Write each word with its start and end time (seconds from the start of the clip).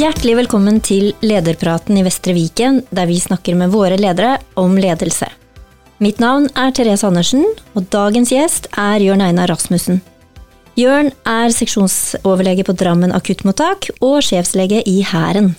Hjertelig 0.00 0.32
velkommen 0.38 0.78
til 0.80 1.10
Lederpraten 1.20 1.98
i 2.00 2.02
Vestre 2.06 2.32
Viken, 2.32 2.78
der 2.88 3.04
vi 3.04 3.18
snakker 3.20 3.52
med 3.58 3.68
våre 3.74 3.98
ledere 4.00 4.38
om 4.56 4.78
ledelse. 4.80 5.26
Mitt 6.00 6.22
navn 6.22 6.46
er 6.56 6.72
Therese 6.72 7.04
Andersen, 7.04 7.44
og 7.76 7.90
dagens 7.92 8.32
gjest 8.32 8.70
er 8.80 9.04
Jørn 9.04 9.20
Einar 9.20 9.52
Rasmussen. 9.52 10.00
Jørn 10.80 11.12
er 11.28 11.52
seksjonsoverlege 11.52 12.64
på 12.64 12.76
Drammen 12.80 13.12
akuttmottak 13.12 13.90
og 14.00 14.22
sjefslege 14.24 14.80
i 14.88 15.02
Hæren. 15.04 15.52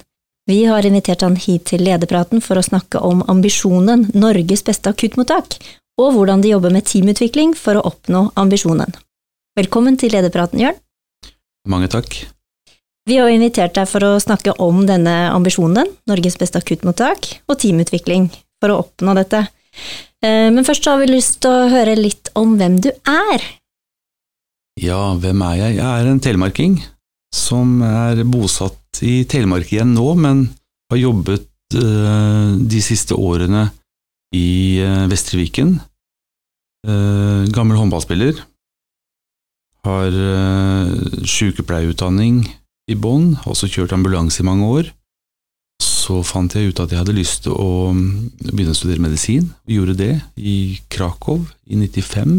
Vi 0.49 0.63
har 0.65 0.89
invitert 0.89 1.21
han 1.21 1.37
hit 1.37 1.69
til 1.75 1.85
lederpraten 1.85 2.41
for 2.41 2.57
å 2.57 2.65
snakke 2.65 2.97
om 2.97 3.21
ambisjonen 3.29 4.09
Norges 4.17 4.65
beste 4.65 4.89
akuttmottak, 4.89 5.59
og 6.01 6.15
hvordan 6.17 6.41
de 6.41 6.55
jobber 6.55 6.73
med 6.73 6.89
teamutvikling 6.89 7.53
for 7.53 7.77
å 7.77 7.85
oppnå 7.93 8.31
ambisjonen. 8.33 8.89
Velkommen 9.59 10.01
til 10.01 10.17
lederpraten, 10.17 10.65
Jørn. 10.65 10.85
Mange 11.69 11.93
takk. 11.93 12.23
Vi 13.09 13.17
har 13.17 13.31
invitert 13.33 13.73
deg 13.73 13.89
for 13.89 14.03
å 14.05 14.19
snakke 14.21 14.53
om 14.61 14.83
denne 14.85 15.31
ambisjonen, 15.33 15.89
Norges 16.09 16.37
beste 16.37 16.61
akuttmottak, 16.61 17.31
og 17.49 17.57
teamutvikling 17.61 18.29
for 18.61 18.73
å 18.73 18.81
oppnå 18.83 19.15
dette. 19.17 19.47
Eh, 20.21 20.49
men 20.53 20.65
først 20.67 20.85
har 20.85 21.01
vi 21.01 21.09
lyst 21.09 21.39
til 21.41 21.49
å 21.49 21.69
høre 21.71 21.97
litt 21.97 22.29
om 22.37 22.53
hvem 22.59 22.77
du 22.85 22.91
er. 23.09 23.47
Ja, 24.81 25.15
hvem 25.17 25.41
er 25.47 25.57
jeg? 25.63 25.79
Jeg 25.79 25.87
er 25.89 26.11
en 26.11 26.21
telemarking 26.21 26.77
som 27.33 27.81
er 27.85 28.21
bosatt 28.27 29.01
i 29.07 29.23
Telemark 29.29 29.71
igjen 29.71 29.95
nå, 29.95 30.05
men 30.19 30.45
har 30.91 30.99
jobbet 30.99 31.47
uh, 31.79 32.51
de 32.59 32.81
siste 32.83 33.15
årene 33.15 33.69
i 34.35 34.81
uh, 34.83 35.07
Vestre 35.11 35.39
Viken. 35.41 35.79
Gammel 36.81 37.77
håndballspiller. 37.77 38.39
Har 39.85 40.15
sykepleierutdanning 41.29 42.39
i 42.91 42.99
bånn, 42.99 43.35
også 43.49 43.69
kjørt 43.71 43.95
ambulanse 43.95 44.41
i 44.41 44.47
mange 44.47 44.67
år. 44.67 44.89
Så 45.81 46.19
fant 46.27 46.53
jeg 46.53 46.71
ut 46.71 46.81
at 46.83 46.91
jeg 46.91 47.01
hadde 47.01 47.15
lyst 47.17 47.45
til 47.45 47.55
å 47.55 47.91
mm, 47.95 48.09
begynne 48.51 48.75
å 48.75 48.77
studere 48.77 49.03
medisin, 49.03 49.51
og 49.65 49.75
gjorde 49.75 49.97
det 50.01 50.11
i 50.37 50.57
Krakow 50.93 51.45
i 51.65 51.79
95. 51.79 52.35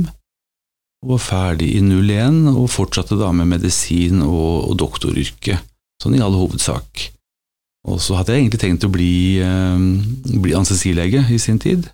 Og 1.02 1.14
var 1.16 1.22
ferdig 1.24 1.72
i 1.74 1.80
01, 1.82 2.44
og 2.52 2.70
fortsatte 2.70 3.18
da 3.18 3.32
med 3.34 3.50
medisin 3.50 4.22
og, 4.26 4.70
og 4.70 4.76
doktoryrke, 4.82 5.58
sånn 6.02 6.18
i 6.18 6.22
all 6.22 6.36
hovedsak. 6.38 7.08
Og 7.90 7.98
så 8.02 8.14
hadde 8.14 8.36
jeg 8.36 8.44
egentlig 8.44 8.62
tenkt 8.62 8.86
å 8.86 8.92
bli, 8.92 9.40
eh, 9.42 10.38
bli 10.38 10.54
anestesilege 10.54 11.24
i 11.34 11.40
sin 11.42 11.58
tid, 11.62 11.88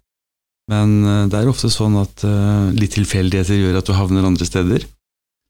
men 0.69 1.01
eh, 1.05 1.25
det 1.33 1.41
er 1.41 1.51
ofte 1.51 1.71
sånn 1.73 1.97
at 2.01 2.25
eh, 2.29 2.69
litt 2.77 2.95
tilfeldigheter 2.97 3.57
gjør 3.57 3.81
at 3.81 3.89
du 3.89 3.97
havner 3.97 4.29
andre 4.29 4.49
steder. 4.49 4.85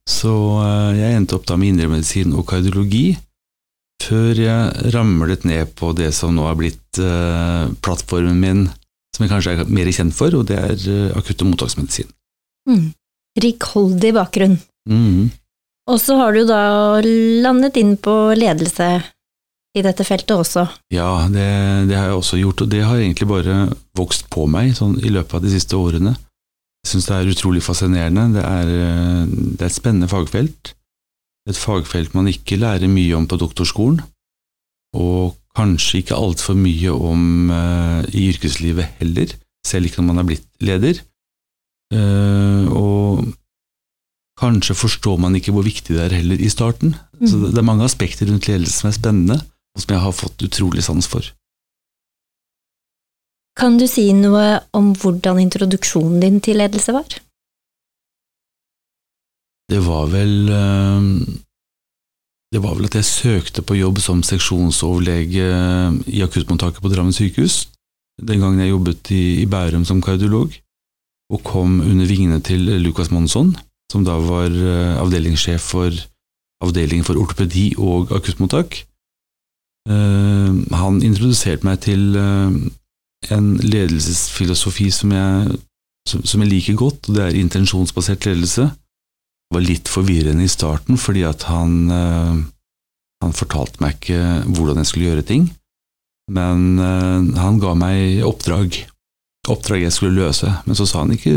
Så 0.09 0.33
eh, 0.65 0.99
jeg 0.99 1.17
endte 1.19 1.37
opp 1.37 1.47
da 1.49 1.59
med 1.61 1.75
indremedisin 1.75 2.33
og 2.37 2.47
kardiologi, 2.49 3.13
før 4.03 4.39
jeg 4.41 4.93
ramlet 4.95 5.45
ned 5.49 5.75
på 5.77 5.93
det 5.97 6.13
som 6.17 6.33
nå 6.37 6.47
har 6.47 6.57
blitt 6.57 7.01
uh, 7.03 7.67
plattformen 7.85 8.39
min, 8.41 8.63
som 9.13 9.25
jeg 9.25 9.33
kanskje 9.33 9.55
er 9.57 9.73
mer 9.75 9.91
kjent 9.93 10.15
for, 10.17 10.33
og 10.39 10.47
det 10.49 10.57
er 10.57 10.85
uh, 10.87 11.19
akutt- 11.19 11.43
og 11.45 11.51
mottaksmedisin. 11.51 12.09
Mm. 12.71 12.87
Rikholdig 13.43 14.13
bakgrunn. 14.17 14.57
Mm. 14.89 15.29
Og 15.91 16.01
så 16.01 16.17
har 16.21 16.37
du 16.37 16.47
da 16.49 16.63
landet 17.03 17.77
inn 17.81 17.97
på 18.01 18.15
ledelse 18.39 18.89
i 19.77 19.85
dette 19.85 20.07
feltet 20.07 20.37
også. 20.37 20.65
Ja, 20.95 21.27
det, 21.29 21.49
det, 21.91 21.97
har 21.99 22.11
jeg 22.11 22.21
også 22.21 22.41
gjort, 22.41 22.65
og 22.65 22.73
det 22.73 22.85
har 22.87 23.01
egentlig 23.01 23.29
bare 23.29 23.59
vokst 23.99 24.29
på 24.33 24.47
meg 24.51 24.73
sånn, 24.79 24.97
i 25.03 25.13
løpet 25.13 25.39
av 25.39 25.45
de 25.45 25.53
siste 25.53 25.77
årene. 25.77 26.15
Jeg 26.89 26.95
syns 26.95 27.09
det 27.11 27.17
er 27.19 27.29
utrolig 27.29 27.61
fascinerende. 27.61 28.23
Det 28.33 28.43
er, 28.49 28.69
eh, 28.73 29.25
det 29.29 29.61
er, 29.61 29.67
et 29.67 29.75
spennende 29.77 30.09
fagfelt. 30.09 30.71
Et 31.45 31.59
fagfelt 31.61 32.15
man 32.17 32.31
ikke 32.33 32.57
lærer 32.57 32.89
mye 32.89 33.13
om 33.13 33.27
på 33.29 33.37
doktorskolen, 33.37 34.01
og 34.97 35.37
kanskje 35.53 36.01
ikke 36.01 36.17
altfor 36.17 36.57
mye 36.57 36.89
om 36.89 37.51
uh, 37.53 38.01
i 38.09 38.31
yrkeslivet 38.33 38.89
heller, 39.03 39.35
selv 39.67 39.85
ikke 39.85 40.01
når 40.01 40.09
man 40.09 40.23
er 40.23 40.29
blitt 40.31 40.49
leder. 40.65 41.03
Uh, 41.93 42.65
og 42.73 43.29
kanskje 44.41 44.77
forstår 44.77 45.21
man 45.21 45.37
ikke 45.37 45.53
hvor 45.53 45.69
viktig 45.69 45.93
det 45.93 46.07
er 46.07 46.17
heller 46.23 46.41
i 46.41 46.49
starten. 46.49 46.97
Mm. 47.21 47.27
Så 47.27 47.37
det, 47.37 47.53
det 47.53 47.61
er 47.61 47.69
mange 47.69 47.85
aspekter 47.85 48.33
rundt 48.33 48.49
ledelse 48.49 48.81
som 48.81 48.89
er 48.89 48.97
spennende, 48.97 49.41
og 49.77 49.85
som 49.85 49.93
jeg 49.93 50.05
har 50.07 50.17
fått 50.17 50.49
utrolig 50.49 50.89
sans 50.89 51.05
for. 51.05 51.29
Kan 53.59 53.75
du 53.75 53.89
si 53.91 54.13
noe 54.15 54.61
om 54.79 54.93
hvordan 54.95 55.41
introduksjonen 55.43 56.21
din 56.23 56.39
til 56.45 56.61
ledelse 56.61 56.95
var? 56.95 57.17
Det 59.69 59.81
var 59.85 60.07
vel 60.13 60.53
eh, 60.55 61.09
Det 62.55 62.63
var 62.63 62.79
vel 62.79 62.87
at 62.87 62.97
jeg 63.01 63.09
søkte 63.09 63.65
på 63.67 63.77
jobb 63.81 63.99
som 64.01 64.23
seksjonsoverlege 64.25 65.49
i 66.07 66.23
akuttmottaket 66.25 66.81
på 66.81 66.93
Drammen 66.93 67.13
sykehus, 67.13 67.67
den 68.23 68.41
gangen 68.41 68.63
jeg 68.63 68.73
jobbet 68.73 69.11
i, 69.13 69.45
Bærum 69.45 69.85
som 69.85 70.01
kardiolog, 70.01 70.55
og 71.29 71.45
kom 71.45 71.83
under 71.83 72.09
vingene 72.09 72.41
til 72.41 72.65
Lukas 72.81 73.11
Monsson, 73.11 73.53
som 73.93 74.07
da 74.07 74.17
var 74.23 74.49
eh, 74.55 74.97
avdelingssjef 75.03 75.67
for 75.75 75.93
avdelingen 76.65 77.05
for 77.05 77.19
ortopedi 77.21 77.73
og 77.79 78.15
akuttmottak. 78.15 78.85
Han 79.89 80.99
introduserte 81.07 81.65
meg 81.65 81.79
til 81.81 82.17
en 83.27 83.57
ledelsesfilosofi 83.63 84.91
som 84.95 85.13
jeg, 85.15 85.59
som, 86.09 86.43
jeg, 86.43 86.51
liker 86.51 86.79
godt, 86.79 87.09
og 87.09 87.17
det 87.17 87.25
er 87.25 87.41
intensjonsbasert 87.41 88.29
ledelse. 88.29 88.69
Det 88.71 89.57
var 89.57 89.65
litt 89.65 89.91
forvirrende 89.91 90.45
i 90.45 90.53
starten, 90.53 91.01
fordi 91.01 91.25
at 91.29 91.49
han, 91.49 91.91
øh, 91.91 92.37
han 93.25 93.35
fortalte 93.37 93.83
meg 93.83 93.97
ikke 93.97 94.21
hvordan 94.55 94.81
jeg 94.81 94.91
skulle 94.91 95.11
gjøre 95.11 95.27
ting, 95.29 95.49
men 96.31 96.79
øh, 96.79 97.35
han 97.41 97.61
ga 97.63 97.75
meg 97.79 98.23
oppdrag, 98.29 98.83
oppdrag 99.49 99.87
jeg 99.87 99.97
skulle 99.97 100.21
løse, 100.21 100.53
men 100.67 100.79
så 100.79 100.87
sa 100.87 101.03
han 101.05 101.17
ikke 101.17 101.35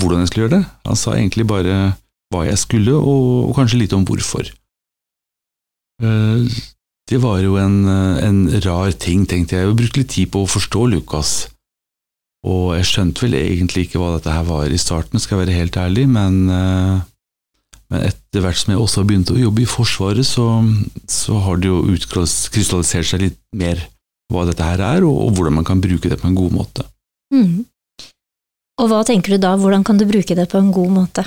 hvordan 0.00 0.24
jeg 0.24 0.32
skulle 0.32 0.48
gjøre 0.48 0.58
det, 0.58 0.64
han 0.84 0.98
sa 0.98 1.16
egentlig 1.16 1.46
bare 1.48 1.94
hva 2.34 2.44
jeg 2.48 2.58
skulle, 2.58 2.98
og, 2.98 3.48
og 3.48 3.56
kanskje 3.56 3.84
litt 3.84 3.94
om 3.96 4.06
hvorfor. 4.08 4.50
Det 7.10 7.18
var 7.20 7.42
jo 7.44 7.58
en, 7.60 7.82
en, 7.86 8.38
rar 8.64 8.94
ting, 8.96 9.26
tenkte 9.28 9.58
jeg. 9.58 9.66
Jeg 9.66 9.76
brukte 9.76 10.00
litt 10.00 10.12
tid 10.14 10.30
på 10.32 10.44
å 10.44 10.48
forstå 10.48 10.86
Lukas. 10.94 11.32
Og 12.44 12.74
jeg 12.76 12.88
skjønte 12.88 13.24
vel 13.24 13.36
egentlig 13.38 13.86
ikke 13.86 14.00
hva 14.00 14.14
dette 14.16 14.32
her 14.32 14.44
var 14.48 14.72
i 14.72 14.80
starten, 14.80 15.20
skal 15.20 15.38
jeg 15.38 15.46
være 15.46 15.58
helt 15.58 15.76
ærlig, 15.80 16.04
men, 16.12 16.42
eh, 16.52 16.98
men 17.92 18.04
etter 18.10 18.44
hvert 18.44 18.60
som 18.60 18.74
jeg 18.74 18.82
også 18.82 19.00
har 19.00 19.08
begynt 19.08 19.32
å 19.32 19.40
jobbe 19.40 19.64
i 19.64 19.68
Forsvaret, 19.68 20.28
så, 20.28 20.48
så 21.08 21.40
har 21.46 21.60
det 21.60 21.70
jo 21.70 21.80
utkrystallisert 21.94 23.08
seg 23.08 23.24
litt 23.24 23.40
mer 23.56 23.80
hva 24.32 24.44
dette 24.48 24.66
her 24.66 24.82
er, 24.84 25.06
og, 25.08 25.16
og, 25.24 25.32
hvordan 25.36 25.56
man 25.60 25.68
kan 25.68 25.80
bruke 25.80 26.10
det 26.10 26.20
på 26.20 26.28
en 26.28 26.36
god 26.36 26.52
måte. 26.52 26.84
Mm. 27.32 27.64
Og 28.82 28.90
hva 28.90 29.00
tenker 29.08 29.34
du 29.34 29.40
da, 29.40 29.54
hvordan 29.56 29.84
kan 29.86 30.00
du 30.00 30.04
bruke 30.08 30.36
det 30.36 30.48
på 30.50 30.60
en 30.60 30.72
god 30.74 30.92
måte? 30.92 31.24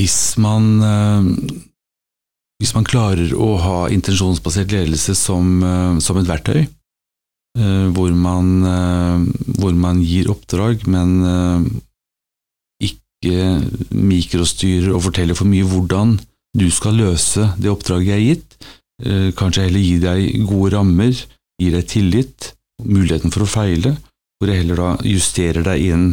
Hvis 0.00 0.34
man 0.40 0.70
eh, 0.82 1.30
hvis 2.60 2.74
man 2.76 2.84
klarer 2.84 3.32
å 3.32 3.54
ha 3.62 3.76
intensjonsbasert 3.92 4.72
ledelse 4.74 5.16
som, 5.16 5.62
eh, 5.64 5.98
som 6.04 6.18
et 6.20 6.28
verktøy, 6.28 6.60
eh, 7.56 7.86
hvor 7.96 8.12
man, 8.12 8.50
eh, 8.64 9.18
hvor 9.56 9.72
man, 9.72 10.02
gir 10.04 10.28
oppdrag, 10.28 10.86
men 10.86 11.80
ikke 12.80 13.64
mikrostyrer 13.92 14.92
og 14.94 15.02
forteller 15.08 15.36
for 15.36 15.48
mye 15.48 15.64
hvordan 15.64 16.18
du 16.56 16.70
skal 16.70 16.96
løse 16.96 17.54
det 17.60 17.68
oppdraget 17.68 18.06
jeg 18.06 18.16
har 18.16 18.28
gitt, 18.28 18.56
kanskje 19.36 19.64
heller 19.64 19.80
gi 19.80 19.98
deg 20.00 20.46
gode 20.48 20.72
rammer, 20.74 21.12
gi 21.60 21.68
deg 21.70 21.84
tillit, 21.88 22.52
muligheten 22.84 23.32
for 23.32 23.44
å 23.44 23.48
feile, 23.48 23.96
hvor 24.40 24.48
jeg 24.48 24.62
heller 24.62 24.76
da 24.76 24.96
justerer 25.04 25.62
deg 25.64 25.84
inn 25.92 26.06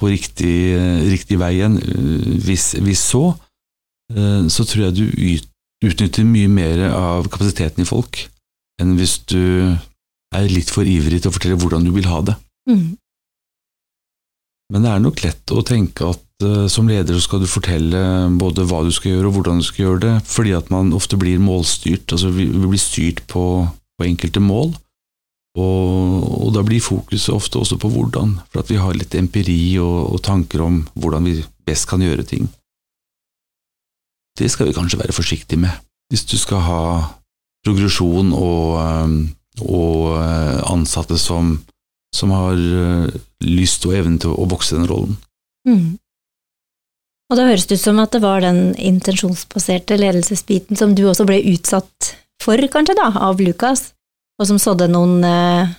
på 0.00 0.12
riktig, 0.12 0.76
riktig 1.08 1.40
vei 1.40 1.54
igjen, 1.56 1.80
hvis, 2.44 2.74
hvis 2.80 3.02
så, 3.12 3.24
så 4.12 4.68
tror 4.68 4.86
jeg 4.86 4.96
du 5.00 5.04
yter 5.08 5.53
utnytter 5.88 6.26
mye 6.28 6.50
mer 6.50 6.86
av 6.90 7.28
kapasiteten 7.32 7.84
i 7.84 7.88
folk 7.88 8.26
enn 8.82 8.96
hvis 8.98 9.20
du 9.30 9.74
er 10.34 10.50
litt 10.50 10.72
for 10.74 10.88
ivrig 10.88 11.20
til 11.22 11.30
å 11.30 11.34
fortelle 11.34 11.58
hvordan 11.60 11.86
du 11.86 11.92
vil 11.94 12.08
ha 12.10 12.20
det. 12.26 12.34
Mm. 12.70 12.96
Men 14.72 14.86
det 14.86 14.90
er 14.90 15.02
nok 15.04 15.20
lett 15.22 15.52
å 15.54 15.62
tenke 15.66 16.08
at 16.14 16.46
uh, 16.46 16.64
som 16.72 16.88
leder 16.90 17.20
skal 17.22 17.42
du 17.42 17.48
fortelle 17.50 18.00
både 18.40 18.64
hva 18.66 18.80
du 18.86 18.90
skal 18.94 19.14
gjøre 19.14 19.30
og 19.30 19.36
hvordan 19.38 19.60
du 19.60 19.66
skal 19.66 19.84
gjøre 19.84 20.02
det, 20.06 20.14
fordi 20.26 20.54
at 20.56 20.72
man 20.74 20.94
ofte 20.96 21.18
blir 21.20 21.42
målstyrt, 21.42 22.08
altså 22.10 22.32
vi, 22.34 22.48
vi 22.50 22.72
blir 22.72 22.82
styrt 22.82 23.22
på, 23.30 23.44
på 23.98 24.08
enkelte 24.08 24.42
mål. 24.42 24.74
Og, 25.54 26.24
og, 26.26 26.48
da 26.56 26.64
blir 26.66 26.82
fokuset 26.82 27.30
ofte 27.30 27.60
også 27.60 27.78
på 27.78 27.92
hvordan, 27.92 28.40
for 28.50 28.64
at 28.64 28.72
vi 28.72 28.80
har 28.82 28.96
litt 28.98 29.14
empiri 29.14 29.76
og, 29.78 30.16
og 30.16 30.22
tanker 30.26 30.64
om 30.64 30.80
hvordan 30.98 31.28
vi 31.28 31.36
best 31.68 31.86
kan 31.90 32.02
gjøre 32.02 32.26
ting. 32.26 32.48
Det 34.38 34.50
skal 34.50 34.68
vi 34.68 34.74
kanskje 34.76 34.98
være 34.98 35.14
forsiktige 35.14 35.60
med, 35.62 35.74
hvis 36.10 36.24
du 36.26 36.36
skal 36.38 36.62
ha 36.66 36.80
progresjon 37.64 38.32
og, 38.36 38.78
eh, 38.82 39.12
og 39.64 40.16
eh, 40.18 40.58
ansatte 40.70 41.18
som, 41.20 41.56
som, 42.14 42.32
har 42.34 42.58
eh, 42.58 43.20
lyst 43.46 43.86
og 43.88 43.94
evne 43.96 44.20
til 44.22 44.34
å 44.34 44.48
vokse 44.50 44.76
den 44.76 44.88
rollen. 44.90 45.16
Mm. 45.68 45.94
Og 47.32 47.38
da 47.38 47.46
høres 47.48 47.64
det 47.70 47.78
ut 47.78 47.86
som 47.86 48.02
at 48.02 48.12
det 48.12 48.20
var 48.24 48.44
den 48.44 48.74
intensjonsbaserte 48.76 49.96
ledelsesbiten 49.96 50.76
som 50.76 50.92
du 50.94 51.06
også 51.08 51.24
ble 51.28 51.40
utsatt 51.54 52.12
for, 52.42 52.60
kanskje, 52.68 52.98
da, 52.98 53.08
av 53.24 53.40
Lukas, 53.40 53.92
og 54.40 54.50
som 54.50 54.60
sådde 54.60 54.90
noen 54.92 55.24
eh, 55.24 55.72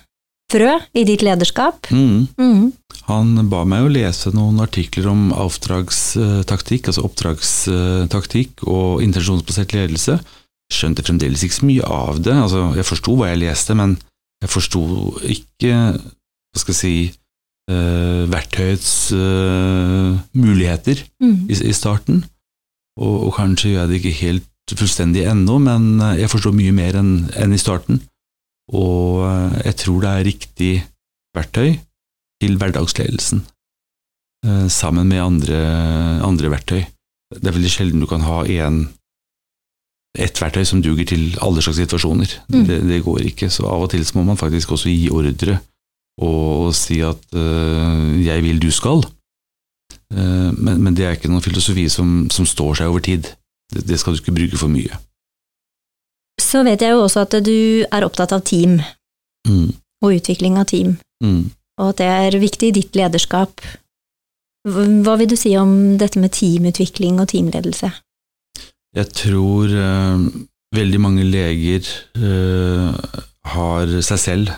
frø 0.52 0.74
i 0.96 1.04
ditt 1.06 1.22
lederskap. 1.26 1.90
Mm. 1.94 2.26
Mm. 2.40 2.72
Han 3.06 3.36
ba 3.50 3.60
meg 3.68 3.84
å 3.86 3.90
lese 3.92 4.32
noen 4.34 4.58
artikler 4.64 5.06
om 5.12 5.28
oppdragstaktikk, 5.30 6.88
altså 6.90 7.04
oppdragstaktikk 7.06 8.64
og 8.66 9.04
intensjonsbasert 9.04 9.76
ledelse. 9.76 10.16
Skjønte 10.74 11.04
fremdeles 11.06 11.44
ikke 11.46 11.58
så 11.60 11.68
mye 11.68 11.86
av 11.86 12.18
det. 12.26 12.34
Altså, 12.34 12.64
jeg 12.74 12.88
forsto 12.88 13.14
hva 13.14 13.28
jeg 13.30 13.44
leste, 13.44 13.76
men 13.78 13.94
jeg 14.42 14.50
forsto 14.50 14.82
ikke 15.22 15.76
hva 15.94 16.58
skal 16.62 16.74
jeg 16.74 16.80
si, 16.80 16.96
eh, 17.70 18.24
verktøyets 18.32 18.90
eh, 19.14 20.18
muligheter 20.34 21.04
Mm. 21.22 21.46
i, 21.48 21.54
i 21.54 21.72
starten. 21.76 22.24
Og, 22.98 23.28
og 23.28 23.32
kanskje 23.38 23.70
gjør 23.70 23.82
jeg 23.84 23.88
det 23.92 24.00
ikke 24.00 24.20
helt 24.24 24.74
fullstendig 24.76 25.24
ennå, 25.30 25.60
men 25.62 26.00
eh, 26.00 26.18
jeg 26.24 26.32
forstår 26.32 26.54
mye 26.58 26.74
mer 26.74 26.98
enn 26.98 27.14
enn 27.38 27.54
i 27.54 27.60
starten. 27.62 28.02
Og 28.74 29.22
jeg 29.62 29.76
tror 29.78 30.00
det 30.02 30.10
er 30.10 30.26
riktig 30.26 30.72
verktøy 31.36 31.76
til 32.42 32.56
hverdagsledelsen, 32.60 33.42
eh, 34.46 34.66
sammen 34.68 35.08
med 35.08 35.20
andre, 35.22 35.58
andre 36.26 36.50
verktøy. 36.52 36.82
Det 37.34 37.46
er 37.48 37.56
veldig 37.56 37.70
sjelden 37.72 38.00
du 38.00 38.06
kan 38.06 38.20
ha 38.26 38.44
én 38.44 38.86
ett 40.16 40.38
verktøy 40.40 40.64
som 40.64 40.80
duger 40.82 41.04
til 41.04 41.36
alle 41.44 41.60
slags 41.62 41.76
situasjoner. 41.76 42.30
Mm. 42.48 42.66
Det, 42.66 42.76
det 42.88 43.02
går 43.04 43.26
ikke, 43.32 43.50
så 43.52 43.66
av 43.68 43.82
og 43.84 43.90
til 43.92 44.04
så 44.06 44.16
må 44.16 44.22
man 44.24 44.38
faktisk 44.40 44.72
også 44.72 44.88
gi 44.88 45.10
ordre 45.12 45.58
og, 46.22 46.66
og 46.66 46.74
si 46.74 47.00
at 47.04 47.20
uh, 47.36 48.16
'jeg 48.24 48.42
vil, 48.42 48.62
du 48.62 48.70
skal'. 48.72 49.04
Uh, 50.14 50.52
men, 50.56 50.82
men 50.82 50.96
det 50.96 51.04
er 51.04 51.10
ikke 51.10 51.28
noen 51.28 51.42
filosofi 51.44 51.88
som, 51.88 52.30
som 52.30 52.46
står 52.46 52.74
seg 52.74 52.86
over 52.88 53.00
tid. 53.04 53.28
Det, 53.74 53.88
det 53.88 54.00
skal 54.00 54.14
du 54.14 54.22
ikke 54.22 54.32
bruke 54.38 54.56
for 54.56 54.68
mye. 54.72 54.96
Så 56.40 56.62
vet 56.64 56.80
jeg 56.80 56.90
jo 56.92 57.02
også 57.02 57.20
at 57.26 57.36
du 57.44 57.84
er 57.92 58.04
opptatt 58.04 58.32
av 58.32 58.40
team, 58.40 58.80
Mm. 59.48 59.74
og 60.02 60.14
utvikling 60.16 60.56
av 60.58 60.64
team, 60.66 60.96
Mm. 61.22 61.50
Og 61.80 61.92
at 61.92 62.00
det 62.00 62.08
er 62.08 62.40
viktig 62.40 62.70
i 62.70 62.76
ditt 62.80 62.96
lederskap. 62.96 63.60
Hva 64.66 65.14
vil 65.20 65.30
du 65.30 65.36
si 65.38 65.52
om 65.58 65.96
dette 66.00 66.18
med 66.18 66.34
teamutvikling 66.34 67.20
og 67.22 67.30
teamledelse? 67.30 67.92
Jeg 68.96 69.12
tror 69.12 69.70
uh, 69.70 70.24
veldig 70.74 71.00
mange 71.02 71.26
leger 71.28 71.86
uh, 72.18 72.96
har 73.52 73.92
seg 74.02 74.22
selv 74.22 74.54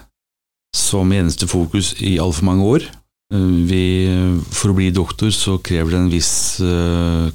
som 0.76 1.10
eneste 1.12 1.48
fokus 1.50 1.94
i 2.00 2.16
altfor 2.22 2.46
mange 2.48 2.64
år. 2.64 2.86
Uh, 3.34 3.66
vi, 3.68 3.84
for 4.54 4.72
å 4.72 4.78
bli 4.78 4.88
doktor 4.94 5.34
så 5.34 5.58
krever 5.58 5.92
det 5.92 6.02
en 6.04 6.12
viss 6.12 6.32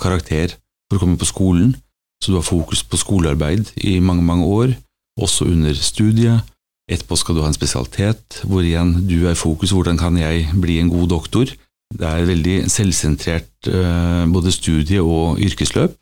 karakter 0.02 0.56
for 0.88 0.98
å 0.98 1.04
komme 1.04 1.20
på 1.20 1.30
skolen, 1.30 1.76
så 2.24 2.32
du 2.32 2.40
har 2.40 2.48
fokus 2.48 2.82
på 2.88 2.98
skolearbeid 2.98 3.76
i 3.84 4.00
mange, 4.00 4.24
mange 4.26 4.48
år, 4.48 4.74
også 5.20 5.46
under 5.52 5.78
studiet. 5.78 6.53
Etterpå 6.94 7.18
skal 7.18 7.38
du 7.38 7.42
ha 7.44 7.50
en 7.50 7.56
spesialitet, 7.58 8.42
hvor 8.46 8.66
igjen 8.66 8.94
du 9.10 9.24
er 9.26 9.34
i 9.34 9.40
fokus, 9.40 9.74
hvordan 9.74 9.98
kan 9.98 10.18
jeg 10.20 10.50
bli 10.62 10.80
en 10.82 10.92
god 10.94 11.10
doktor? 11.16 11.50
Det 11.94 12.10
er 12.10 12.26
veldig 12.26 12.58
selvsentrert 12.74 13.70
eh, 13.70 14.24
både 14.34 14.54
studie 14.54 15.02
og 15.02 15.42
yrkesløp. 15.42 15.96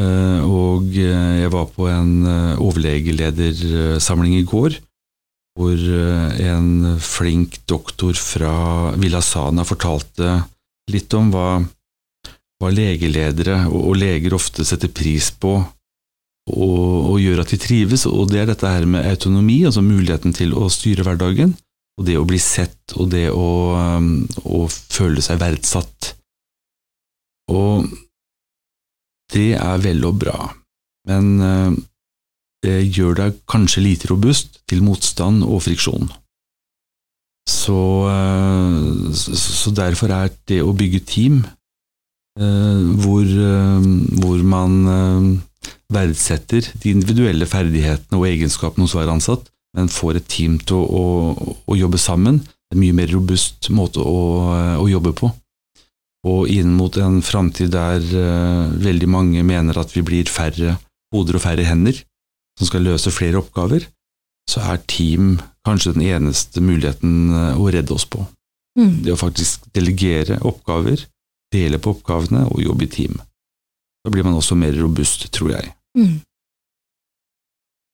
Eh, 0.00 0.42
og 0.46 0.94
eh, 0.98 1.42
jeg 1.42 1.52
var 1.54 1.68
på 1.74 1.88
en 1.90 2.14
overlegeledersamling 2.58 4.38
i 4.40 4.46
går, 4.46 4.78
hvor 5.58 5.82
en 6.40 6.70
flink 7.02 7.58
doktor 7.68 8.16
fra 8.16 8.54
Villasana 8.96 9.66
fortalte 9.66 10.38
litt 10.90 11.12
om 11.18 11.28
hva, 11.34 11.58
hva 12.62 12.70
legeledere 12.72 13.64
og, 13.68 13.90
og 13.90 13.98
leger 13.98 14.36
ofte 14.38 14.64
setter 14.64 14.92
pris 14.94 15.28
på 15.34 15.58
og, 16.50 17.10
og 17.12 17.18
gjør 17.22 17.42
at 17.44 17.52
de 17.54 17.58
trives, 17.60 18.06
og 18.10 18.30
det 18.32 18.42
er 18.42 18.50
dette 18.50 18.68
her 18.68 18.86
med 18.88 19.06
autonomi, 19.08 19.62
altså 19.68 19.82
muligheten 19.84 20.34
til 20.36 20.54
å 20.58 20.68
styre 20.72 21.06
hverdagen, 21.06 21.54
og 22.00 22.06
det 22.08 22.16
å 22.16 22.26
bli 22.28 22.38
sett, 22.40 22.94
og 22.96 23.10
det 23.12 23.26
å, 23.32 23.50
um, 23.76 24.14
å 24.48 24.64
føle 24.70 25.22
seg 25.24 25.40
verdsatt. 25.42 26.14
Og 27.50 27.90
det 29.34 29.52
er 29.58 29.82
vel 29.82 30.02
og 30.08 30.18
bra, 30.22 30.38
men 31.10 31.28
eh, 31.44 31.76
det 32.64 32.78
gjør 32.96 33.18
deg 33.20 33.38
kanskje 33.50 33.84
lite 33.84 34.10
robust 34.10 34.60
til 34.70 34.82
motstand 34.86 35.44
og 35.46 35.62
friksjon. 35.66 36.10
Så, 37.50 37.80
eh, 38.10 39.12
så, 39.14 39.72
derfor 39.74 40.14
er 40.14 40.34
det 40.50 40.60
å 40.62 40.74
bygge 40.76 41.02
team 41.06 41.40
eh, 42.38 42.82
hvor, 43.02 43.30
hvor 44.22 44.42
man 44.46 45.40
verdsetter 45.92 46.66
de 46.82 46.92
individuelle 46.94 47.48
ferdighetene 47.48 48.18
og 48.18 48.28
egenskapene 48.28 48.86
hos 48.86 48.94
hver 48.96 49.10
ansatt, 49.12 49.50
men 49.76 49.90
får 49.92 50.18
et 50.18 50.28
team 50.30 50.58
til 50.62 50.80
å, 50.80 50.86
å, 50.86 51.54
å 51.70 51.78
jobbe 51.78 52.00
sammen, 52.00 52.40
det 52.40 52.76
er 52.76 52.78
en 52.78 52.84
mye 52.84 52.96
mer 53.00 53.10
robust 53.12 53.70
måte 53.74 54.02
å, 54.02 54.18
å 54.78 54.86
jobbe 54.90 55.12
på. 55.18 55.30
Og 56.30 56.50
inn 56.52 56.74
mot 56.76 56.94
en 57.00 57.20
framtid 57.24 57.72
der 57.72 58.04
uh, 58.12 58.68
veldig 58.76 59.08
mange 59.08 59.44
mener 59.46 59.78
at 59.80 59.94
vi 59.94 60.04
blir 60.04 60.28
færre 60.30 60.76
hoder 61.14 61.38
og 61.38 61.44
færre 61.44 61.64
hender, 61.66 61.96
som 62.58 62.68
skal 62.68 62.84
løse 62.84 63.12
flere 63.14 63.40
oppgaver, 63.40 63.86
så 64.50 64.62
er 64.72 64.82
team 64.90 65.38
kanskje 65.66 65.94
den 65.96 66.04
eneste 66.08 66.62
muligheten 66.64 67.30
eh, 67.30 67.58
å 67.60 67.70
redde 67.72 67.94
oss 67.94 68.06
på. 68.08 68.24
Mm. 68.78 69.00
Det 69.04 69.14
å 69.14 69.20
faktisk 69.20 69.66
delegere 69.76 70.40
oppgaver, 70.46 71.02
dele 71.54 71.80
på 71.82 71.94
oppgavene 71.94 72.46
og 72.50 72.62
jobbe 72.62 72.86
i 72.86 72.90
team. 72.90 73.18
Da 74.04 74.12
blir 74.12 74.24
man 74.24 74.36
også 74.38 74.56
mer 74.56 74.74
robust, 74.80 75.28
tror 75.34 75.52
jeg. 75.54 75.72
Mm. 75.98 76.20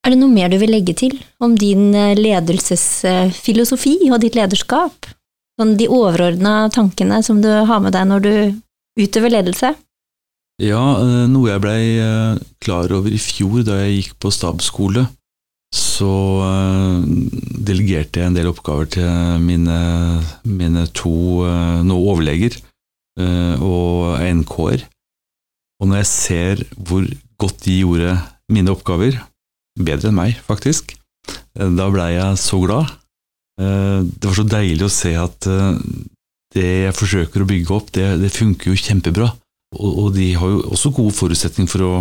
Er 0.06 0.14
det 0.14 0.20
noe 0.20 0.30
mer 0.30 0.52
du 0.52 0.60
vil 0.60 0.70
legge 0.70 0.94
til 0.94 1.16
om 1.42 1.56
din 1.58 1.88
eh, 1.98 2.14
ledelsesfilosofi 2.14 3.96
og 4.12 4.20
ditt 4.22 4.38
lederskap? 4.38 5.08
Sånn 5.58 5.74
de 5.80 5.88
overordna 5.90 6.68
tankene 6.70 7.18
som 7.26 7.40
du 7.42 7.48
har 7.50 7.82
med 7.82 7.96
deg 7.96 8.06
når 8.06 8.22
du 8.22 8.34
utøver 9.02 9.34
ledelse? 9.34 9.72
Ja, 10.62 10.84
eh, 11.02 11.26
noe 11.32 11.50
jeg 11.50 11.64
blei 11.64 11.80
eh, 11.98 12.38
klar 12.62 12.94
over 12.94 13.10
i 13.10 13.18
fjor 13.18 13.66
da 13.66 13.80
jeg 13.82 13.96
gikk 13.98 14.14
på 14.22 14.30
stabsskole, 14.30 15.08
så 15.74 16.14
delegerte 17.66 18.22
jeg 18.22 18.30
en 18.30 18.36
del 18.36 18.46
oppgaver 18.48 18.86
til 18.94 19.42
mine, 19.42 19.78
mine 20.46 20.84
to 20.94 21.42
nå 21.84 21.96
overleger 21.98 22.54
og 23.58 24.22
NK-er. 24.22 24.86
Og 25.80 25.90
når 25.90 26.02
jeg 26.02 26.10
ser 26.10 26.62
hvor 26.76 27.06
godt 27.40 27.64
de 27.66 27.80
gjorde 27.82 28.14
mine 28.52 28.72
oppgaver, 28.72 29.18
bedre 29.76 30.10
enn 30.10 30.16
meg 30.16 30.38
faktisk, 30.46 30.94
eh, 31.28 31.72
da 31.76 31.88
blei 31.92 32.14
jeg 32.14 32.40
så 32.40 32.60
glad. 32.62 32.92
Eh, 33.60 34.00
Det 34.06 34.28
var 34.28 34.36
så 34.38 34.46
deilig 34.48 34.86
å 34.86 34.92
se 34.92 35.12
at 35.20 35.48
eh, 35.50 35.80
det 36.56 36.68
jeg 36.86 36.96
forsøker 36.96 37.42
å 37.42 37.48
bygge 37.50 37.74
opp, 37.76 37.92
det, 37.92 38.06
det 38.22 38.32
funker 38.32 38.72
jo 38.72 38.80
kjempebra. 38.80 39.28
Og, 39.76 39.90
og 39.90 40.08
de 40.16 40.30
har 40.38 40.48
jo 40.54 40.62
også 40.72 40.94
gode 40.96 41.12
forutsetninger 41.16 41.68
for 41.68 41.84
å, 41.84 41.94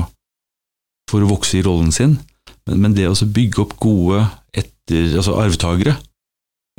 for 1.11 1.25
å 1.25 1.31
vokse 1.33 1.57
i 1.59 1.65
rollen 1.65 1.91
sin. 1.91 2.15
Men, 2.69 2.79
men 2.85 2.95
det 2.95 3.09
å 3.09 3.15
bygge 3.27 3.65
opp 3.65 3.75
gode 3.81 4.21
etter, 4.55 5.17
altså 5.17 5.35
arvtakere, 5.41 5.97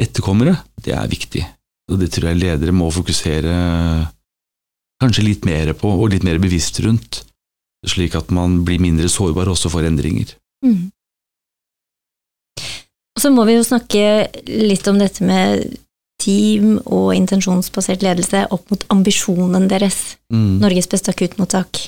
etterkommere, 0.01 0.57
det 0.85 0.95
er 0.97 1.11
viktig. 1.11 1.45
Og 1.93 2.01
det 2.01 2.09
tror 2.15 2.31
jeg 2.31 2.41
ledere 2.41 2.75
må 2.75 2.89
fokusere 2.95 3.53
kanskje 5.03 5.25
litt 5.27 5.47
mer 5.49 5.73
på, 5.77 5.91
og 5.91 6.13
litt 6.13 6.27
mer 6.27 6.41
bevisst 6.43 6.81
rundt, 6.85 7.23
slik 7.87 8.17
at 8.19 8.33
man 8.35 8.63
blir 8.67 8.83
mindre 8.83 9.09
sårbar 9.13 9.51
også 9.53 9.71
for 9.73 9.87
endringer. 9.87 10.33
Mm. 10.65 10.91
Og 13.17 13.23
så 13.23 13.33
må 13.33 13.47
vi 13.49 13.57
jo 13.57 13.65
snakke 13.65 14.29
litt 14.47 14.89
om 14.91 14.99
dette 15.01 15.25
med 15.25 15.77
team 16.21 16.77
og 16.85 17.13
intensjonsbasert 17.17 18.05
ledelse 18.05 18.47
opp 18.53 18.71
mot 18.73 18.87
ambisjonen 18.93 19.69
deres, 19.73 20.17
Mm. 20.33 20.59
Norges 20.59 20.89
beste 20.91 21.13
akuttmottak. 21.13 21.79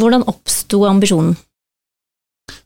Hvordan 0.00 0.22
oppsto 0.24 0.86
ambisjonen? 0.88 1.34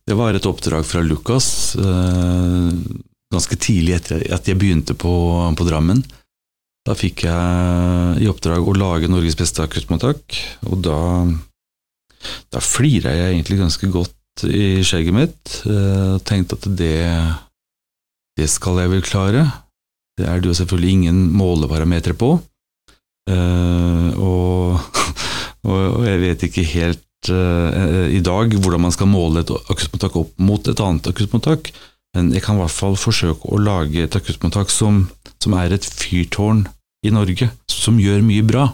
Det 0.07 0.15
var 0.15 0.35
et 0.35 0.47
oppdrag 0.47 0.85
fra 0.87 1.01
Lukas 1.03 1.75
eh, 1.75 2.71
ganske 3.35 3.57
tidlig 3.59 3.97
etter 3.97 4.23
at 4.35 4.47
jeg 4.47 4.59
begynte 4.59 4.95
på, 4.95 5.11
på 5.59 5.67
Drammen. 5.67 6.05
Da 6.91 6.97
fikk 6.99 7.23
jeg 7.23 8.23
i 8.25 8.27
oppdrag 8.27 8.67
å 8.67 8.73
lage 8.75 9.07
Norges 9.07 9.37
beste 9.39 9.63
akuttmottak, 9.63 10.35
og 10.67 10.81
da, 10.83 10.97
da 12.51 12.63
flira 12.65 13.13
jeg 13.15 13.37
egentlig 13.37 13.61
ganske 13.61 13.91
godt 13.95 14.43
i 14.49 14.81
skjegget 14.83 15.15
mitt. 15.15 15.53
eh, 15.71 16.17
Og 16.17 16.25
tenkte 16.27 16.59
at 16.59 16.67
det, 16.81 16.97
det 18.41 18.49
skal 18.51 18.81
jeg 18.83 18.91
vel 18.91 19.05
klare. 19.07 19.45
Det 20.19 20.27
er 20.27 20.41
det 20.41 20.51
jo 20.51 20.57
selvfølgelig 20.59 20.97
ingen 20.97 21.21
måleparametere 21.39 22.17
på. 22.19 22.33
Eh, 23.31 24.11
og, 24.31 24.83
og, 25.71 26.03
jeg 26.09 26.23
vet 26.25 26.43
ikke 26.49 26.67
helt 26.73 27.31
eh, 27.31 28.11
i 28.19 28.25
dag 28.27 28.59
hvordan 28.59 28.83
man 28.89 28.97
skal 28.97 29.13
måle 29.13 29.45
et 29.45 29.55
akuttmottak 29.61 30.19
opp 30.25 30.35
mot 30.43 30.67
et 30.67 30.83
annet 30.83 31.13
akuttmottak, 31.15 31.71
men 32.19 32.35
jeg 32.35 32.43
kan 32.43 32.59
i 32.59 32.65
hvert 32.65 32.75
fall 32.75 32.99
forsøke 32.99 33.47
å 33.47 33.63
lage 33.63 34.03
et 34.03 34.19
akuttmottak 34.19 34.75
som, 34.75 35.05
som 35.39 35.55
er 35.55 35.79
et 35.79 35.87
fyrtårn 35.87 36.67
i 37.07 37.13
Norge, 37.15 37.51
som 37.71 38.01
gjør 38.01 38.25
mye 38.27 38.45
bra, 38.47 38.71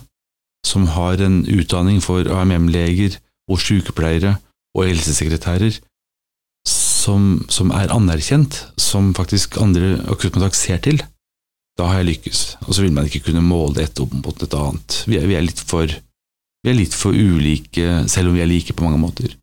som 0.67 0.89
har 0.97 1.23
en 1.23 1.45
utdanning 1.47 2.01
for 2.03 2.27
AMM-leger 2.27 3.21
og 3.51 3.61
sykepleiere 3.63 4.35
og 4.77 4.89
helsesekretærer 4.89 5.79
som, 7.07 7.45
som 7.53 7.71
er 7.75 7.93
anerkjent, 7.95 8.59
som 8.81 9.13
faktisk 9.17 9.61
andre 9.63 9.95
akuttmottak 10.11 10.57
ser 10.59 10.83
til, 10.83 11.01
da 11.79 11.91
har 11.91 12.01
jeg 12.01 12.11
lykkes. 12.11 12.43
Og 12.67 12.75
så 12.75 12.85
vil 12.85 12.95
man 12.97 13.09
ikke 13.09 13.29
kunne 13.29 13.45
måle 13.45 13.85
ett 13.85 14.01
opp 14.03 14.15
mot 14.17 14.43
et 14.43 14.57
annet. 14.57 15.01
Vi 15.07 15.19
er, 15.21 15.27
vi 15.29 15.37
er, 15.39 15.45
litt 15.45 15.61
for, 15.61 15.87
vi 15.87 16.73
er 16.73 16.79
litt 16.79 16.97
for 16.97 17.15
ulike, 17.15 18.07
selv 18.11 18.33
om 18.33 18.39
vi 18.39 18.45
er 18.45 18.51
like 18.51 18.75
på 18.77 18.87
mange 18.87 19.01
måter. 19.03 19.37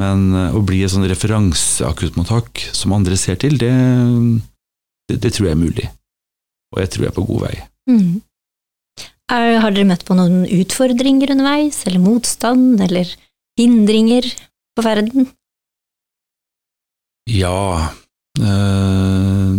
Men 0.00 0.30
eh, 0.32 0.56
å 0.56 0.62
bli 0.64 0.80
et 0.84 0.92
sånn 0.92 1.08
referanseakuttmottak 1.10 2.62
som 2.72 2.94
andre 2.96 3.18
ser 3.20 3.40
til, 3.42 3.58
det, 3.60 3.72
det, 5.10 5.18
det, 5.18 5.34
tror 5.34 5.50
jeg 5.50 5.56
er 5.56 5.64
mulig. 5.64 5.90
Og 6.72 6.84
jeg 6.84 6.94
tror 6.94 7.06
jeg 7.06 7.12
er 7.12 7.18
på 7.18 7.26
god 7.28 7.44
vei. 7.48 7.56
Mm. 7.90 8.20
Er, 9.30 9.60
har 9.62 9.74
dere 9.74 9.86
møtt 9.86 10.06
på 10.06 10.16
noen 10.18 10.42
utfordringer 10.46 11.34
underveis, 11.34 11.84
eller 11.86 12.02
motstand, 12.02 12.80
eller 12.82 13.10
hindringer 13.60 14.26
på 14.76 14.86
ferden? 14.86 15.28
Ja 17.30 17.90
øh, 18.40 19.54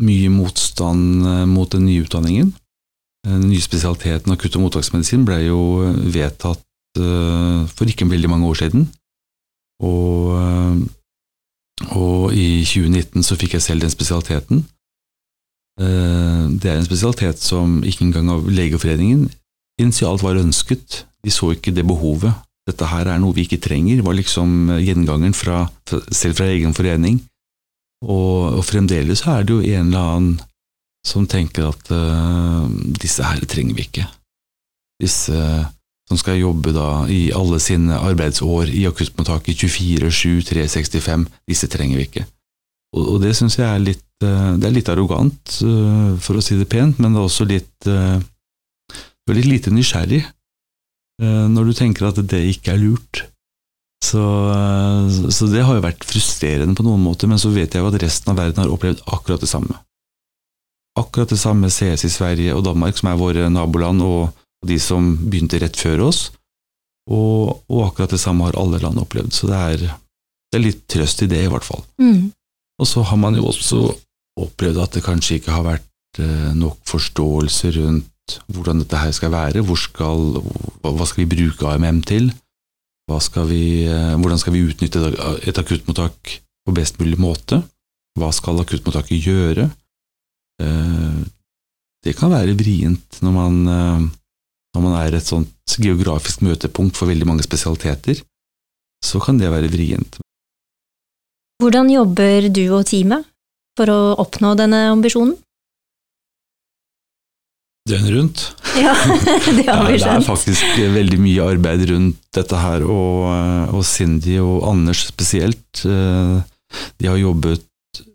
Mye 0.00 0.30
motstand 0.32 1.26
eh, 1.26 1.44
mot 1.44 1.72
den 1.72 1.84
nye 1.84 2.06
utdanningen. 2.06 2.54
Den 3.26 3.50
nye 3.50 3.60
spesialiteten 3.60 4.32
akutt- 4.32 4.56
og 4.56 4.62
mottaksmedisin 4.64 5.26
ble 5.28 5.42
jo 5.44 5.60
vedtatt 6.14 6.64
øh, 6.96 7.68
for 7.68 7.84
ikke 7.84 8.08
veldig 8.08 8.30
mange 8.32 8.48
år 8.48 8.56
siden. 8.62 8.86
Og, 9.84 10.40
og, 11.90 12.32
i 12.32 12.64
2019 12.64 13.22
så 13.22 13.36
fikk 13.36 13.58
jeg 13.58 13.62
selv 13.62 13.84
den 13.84 13.92
spesialiteten. 13.92 14.64
Det 15.78 16.68
er 16.68 16.76
en 16.76 16.84
spesialitet 16.84 17.40
som 17.40 17.78
ikke 17.86 18.04
engang 18.04 18.28
av 18.34 18.48
Legeforeningen 18.50 19.28
initialt 19.80 20.20
var 20.20 20.36
ønsket. 20.36 21.04
De 21.24 21.32
så 21.32 21.52
ikke 21.54 21.72
det 21.72 21.86
behovet 21.88 22.34
dette 22.70 22.90
her 22.90 23.08
er 23.10 23.18
noe 23.20 23.34
vi 23.36 23.46
ikke 23.46 23.60
trenger, 23.62 24.04
var 24.06 24.16
liksom 24.18 24.70
eh, 24.74 24.84
gjengangeren 24.84 25.36
fra, 25.36 25.64
selv 26.12 26.38
fra 26.38 26.50
egen 26.52 26.76
forening. 26.76 27.20
Og, 28.04 28.60
og, 28.60 28.62
fremdeles 28.64 29.24
er 29.28 29.44
det 29.44 29.56
jo 29.56 29.64
en 29.74 29.90
eller 29.90 30.14
annen 30.14 30.38
som 31.06 31.26
tenker 31.28 31.70
at 31.70 31.90
uh, 31.92 32.64
disse 33.00 33.24
her 33.24 33.40
trenger 33.48 33.76
vi 33.76 33.84
ikke. 33.86 34.04
Disse 35.00 35.36
som 36.10 36.18
skal 36.20 36.40
jobbe 36.40 36.74
da 36.76 37.06
i 37.12 37.30
alle 37.36 37.60
sine 37.62 37.96
arbeidsår 37.96 38.72
i 38.76 38.82
akuttmottaket 38.88 39.62
24, 39.62 40.10
7, 40.12 40.42
365, 40.48 41.24
disse 41.48 41.68
trenger 41.72 42.00
vi 42.00 42.06
ikke. 42.08 42.24
Og, 42.96 43.20
det 43.22 43.36
syns 43.38 43.58
jeg 43.58 43.68
er 43.68 43.82
litt, 43.82 44.06
uh, 44.24 44.56
det 44.58 44.66
er 44.66 44.74
litt 44.74 44.90
arrogant, 44.90 45.56
for 46.24 46.38
å 46.38 46.42
si 46.42 46.58
det 46.58 46.68
pent, 46.70 46.98
men 46.98 47.14
det 47.14 47.20
er 47.20 47.28
også 47.28 47.46
litt, 47.46 47.76
du 47.86 49.30
er 49.30 49.38
litt 49.38 49.50
lite 49.50 49.72
nysgjerrig. 49.74 50.24
Eh, 51.20 51.46
når 51.52 51.68
du 51.68 51.76
tenker 51.76 52.08
at 52.08 52.20
det 52.32 52.40
ikke 52.54 52.74
er 52.74 52.80
lurt. 52.80 53.24
Så, 54.00 54.22
eh, 54.54 55.28
så, 55.28 55.48
det 55.52 55.66
har 55.66 55.76
jo 55.76 55.84
vært 55.84 56.06
frustrerende 56.08 56.76
på 56.76 56.86
noen 56.86 57.02
måter, 57.04 57.28
men 57.28 57.40
så 57.40 57.52
vet 57.52 57.74
jeg 57.74 57.84
jo 57.84 57.90
at 57.90 58.00
resten 58.00 58.32
av 58.32 58.40
verden 58.40 58.62
har 58.62 58.72
opplevd 58.72 59.04
akkurat 59.12 59.42
det 59.42 59.50
samme. 59.50 59.76
Akkurat 60.98 61.30
det 61.30 61.40
samme 61.40 61.68
sees 61.72 62.04
i 62.04 62.12
Sverige 62.12 62.56
og 62.56 62.64
Danmark, 62.66 62.96
som 62.96 63.12
er 63.12 63.20
våre 63.20 63.48
naboland, 63.52 64.04
og, 64.04 64.36
de 64.60 64.76
som 64.76 65.14
begynte 65.16 65.56
rett 65.56 65.78
før 65.80 66.02
oss. 66.10 66.18
Og, 67.08 67.62
og, 67.70 67.78
akkurat 67.86 68.12
det 68.12 68.20
samme 68.20 68.44
har 68.44 68.58
alle 68.60 68.80
land 68.82 69.00
opplevd, 69.00 69.32
så 69.32 69.48
det 69.48 69.60
er, 69.60 69.84
det 70.52 70.58
er 70.58 70.64
litt 70.66 70.82
trøst 70.84 71.22
i 71.24 71.28
det, 71.30 71.38
i 71.46 71.48
hvert 71.48 71.64
fall. 71.64 71.80
Mm. 72.00 72.28
Og 72.80 72.88
så 72.88 73.02
har 73.04 73.18
man 73.20 73.36
jo 73.36 73.46
også 73.50 73.82
opplevd 74.40 74.80
at 74.80 74.96
det 74.96 75.04
kanskje 75.04 75.38
ikke 75.38 75.52
har 75.52 75.66
vært 75.66 76.20
eh, 76.22 76.52
nok 76.56 76.78
forståelse 76.88 77.74
rundt 77.76 78.38
hvordan 78.54 78.80
dette 78.80 79.00
her 79.00 79.10
skal 79.12 79.32
være. 79.34 79.64
Skal, 79.76 80.38
hva 80.80 81.08
skal 81.08 81.24
vi 81.24 81.32
bruke 81.34 81.66
AMM 81.68 82.00
til? 82.08 82.30
Skal 83.20 83.48
vi, 83.50 83.84
eh, 83.90 84.14
hvordan 84.16 84.38
skal 84.40 84.54
vi 84.54 84.64
utnytte 84.68 85.02
et 85.50 85.58
akuttmottak 85.60 86.38
på 86.64 86.74
best 86.76 87.00
mulig 87.02 87.18
måte? 87.20 87.60
Hva 88.18 88.30
skal 88.32 88.62
akuttmottaket 88.62 89.28
gjøre? 89.28 89.68
Eh, 90.62 91.20
det 92.00 92.16
kan 92.16 92.32
være 92.32 92.56
vrient 92.56 93.18
når 93.20 93.32
man, 93.34 93.56
når 94.72 94.80
man 94.80 94.94
er 95.02 95.18
et 95.18 95.26
sånt 95.28 95.74
geografisk 95.76 96.40
møtepunkt 96.40 96.96
for 96.96 97.10
veldig 97.10 97.26
mange 97.28 97.44
spesialiteter. 97.44 98.22
Så 99.04 99.20
kan 99.20 99.36
det 99.36 99.50
være 99.52 99.68
vrient. 99.68 100.16
Hvordan 101.60 101.90
jobber 101.92 102.48
du 102.48 102.62
og 102.72 102.86
teamet 102.88 103.26
for 103.76 103.92
å 103.92 104.00
oppnå 104.22 104.54
denne 104.56 104.86
ambisjonen? 104.94 105.34
Døgnet 107.88 108.14
rundt. 108.16 108.46
Ja, 108.80 108.92
det 108.94 109.64
har 109.66 109.88
vi 109.90 109.96
skjønt. 109.98 110.04
det 110.04 110.12
er 110.14 110.22
faktisk 110.22 110.76
veldig 110.94 111.16
mye 111.20 111.46
arbeid 111.52 111.82
rundt 111.90 112.20
dette 112.36 112.60
her, 112.62 112.84
og, 112.86 113.24
og 113.74 113.82
Cindy 113.84 114.36
og 114.38 114.62
Anders 114.70 115.02
spesielt. 115.10 115.82
Eh, 115.84 116.36
de 117.02 117.08
har 117.10 117.18
jobbet 117.18 117.66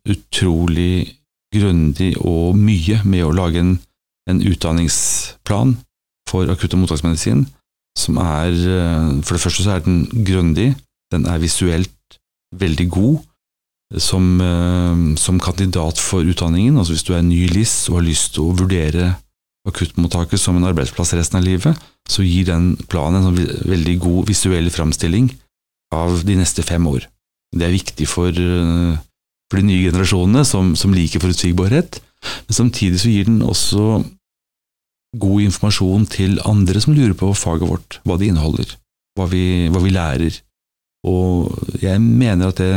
utrolig 0.07 1.17
grundig 1.53 2.13
og 2.23 2.55
mye 2.57 3.01
med 3.03 3.25
å 3.27 3.33
lage 3.35 3.61
en, 3.61 3.75
en 4.31 4.39
utdanningsplan 4.47 5.75
for 6.31 6.49
akutt- 6.49 6.77
og 6.77 6.85
mottaksmedisin, 6.85 7.45
som 7.99 8.17
er 8.23 8.55
eh, 8.55 9.11
For 9.27 9.35
det 9.35 9.43
første 9.43 9.67
så 9.67 9.75
er 9.75 9.85
den 9.85 10.05
grundig, 10.25 10.71
den 11.13 11.27
er 11.29 11.43
visuelt 11.43 11.91
veldig 12.55 12.89
god. 12.95 13.19
Som, 13.93 14.41
eh, 14.41 15.15
som 15.21 15.39
kandidat 15.39 15.99
for 16.01 16.25
utdanningen, 16.25 16.77
altså 16.77 16.95
hvis 16.95 17.05
du 17.05 17.13
er 17.13 17.21
ny 17.21 17.45
LIS 17.51 17.87
og 17.91 17.99
har 17.99 18.07
lyst 18.07 18.33
til 18.33 18.47
å 18.47 18.55
vurdere 18.57 19.11
akuttmottaket 19.65 20.41
som 20.41 20.57
en 20.57 20.65
arbeidsplass 20.65 21.13
resten 21.17 21.39
av 21.39 21.45
livet, 21.45 21.77
så 22.09 22.25
gir 22.25 22.47
den 22.49 22.73
planen 22.89 23.21
en 23.21 23.27
sånn 23.29 23.69
veldig 23.69 23.95
god 24.01 24.29
visuell 24.29 24.69
framstilling 24.73 25.31
av 25.93 26.21
de 26.25 26.37
neste 26.37 26.65
fem 26.65 26.85
år. 26.89 27.07
Det 27.55 27.65
er 27.65 27.77
viktig 27.77 28.07
for, 28.09 28.29
eh, 28.29 28.97
for 29.49 29.61
de 29.61 29.69
nye 29.69 29.85
generasjonene 29.85 30.45
som, 30.45 30.75
som 30.75 30.93
liker 30.93 31.21
forutsigbarhet, 31.21 32.01
men 32.47 32.57
samtidig 32.57 33.01
så 33.01 33.11
gir 33.13 33.29
den 33.29 33.41
også 33.45 34.03
god 35.15 35.45
informasjon 35.45 36.09
til 36.11 36.39
andre 36.45 36.81
som 36.81 36.95
lurer 36.95 37.15
på 37.17 37.31
faget 37.37 37.69
vårt, 37.69 37.99
hva 38.03 38.17
det 38.19 38.29
inneholder, 38.31 38.75
hva 39.15 39.29
vi, 39.31 39.69
hva 39.71 39.81
vi 39.83 39.93
lærer. 39.95 40.39
Og 41.07 41.53
jeg 41.81 42.01
mener 42.01 42.49
at 42.51 42.59
det, 42.59 42.71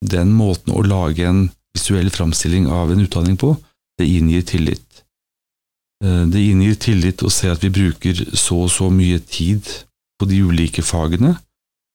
den 0.00 0.32
måten 0.32 0.74
å 0.74 0.84
lage 0.86 1.26
en 1.28 1.48
visuell 1.76 2.10
framstilling 2.10 2.68
av 2.72 2.92
en 2.92 3.04
utdanning 3.04 3.36
på, 3.40 3.54
det 3.98 4.08
inngir 4.08 4.42
tillit. 4.48 5.04
Eh, 6.04 6.24
det 6.32 6.40
inngir 6.40 6.78
tillit 6.80 7.22
å 7.22 7.30
se 7.32 7.50
at 7.52 7.62
vi 7.64 7.72
bruker 7.74 8.24
så 8.32 8.64
og 8.64 8.72
så 8.72 8.90
mye 8.92 9.20
tid 9.20 9.66
på 10.20 10.28
de 10.28 10.40
ulike 10.44 10.84
fagene, 10.84 11.36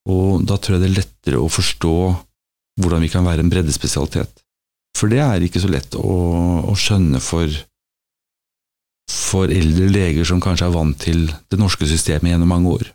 og 0.09 0.45
da 0.45 0.57
tror 0.57 0.77
jeg 0.77 0.83
det 0.83 0.89
er 0.91 0.99
lettere 0.99 1.41
å 1.41 1.49
forstå 1.49 1.95
hvordan 2.81 3.05
vi 3.05 3.09
kan 3.09 3.25
være 3.25 3.45
en 3.45 3.49
breddespesialitet. 3.49 4.41
For 4.95 5.11
det 5.11 5.21
er 5.23 5.43
ikke 5.43 5.61
så 5.63 5.69
lett 5.71 5.95
å, 5.97 6.17
å 6.71 6.75
skjønne 6.77 7.19
for, 7.23 7.51
for 9.11 9.51
eldre 9.51 9.89
leger 9.91 10.27
som 10.27 10.43
kanskje 10.43 10.69
er 10.69 10.75
vant 10.75 10.99
til 11.01 11.25
det 11.51 11.59
norske 11.59 11.87
systemet 11.89 12.31
gjennom 12.31 12.53
mange 12.53 12.75
år. 12.77 12.91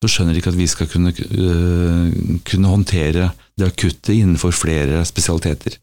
Så 0.00 0.08
skjønner 0.08 0.32
de 0.32 0.40
ikke 0.40 0.52
at 0.54 0.58
vi 0.58 0.66
skal 0.70 0.88
kunne, 0.88 1.12
uh, 1.12 2.08
kunne 2.48 2.72
håndtere 2.72 3.30
det 3.60 3.68
akutte 3.68 4.16
innenfor 4.16 4.54
flere 4.56 5.02
spesialiteter. 5.08 5.76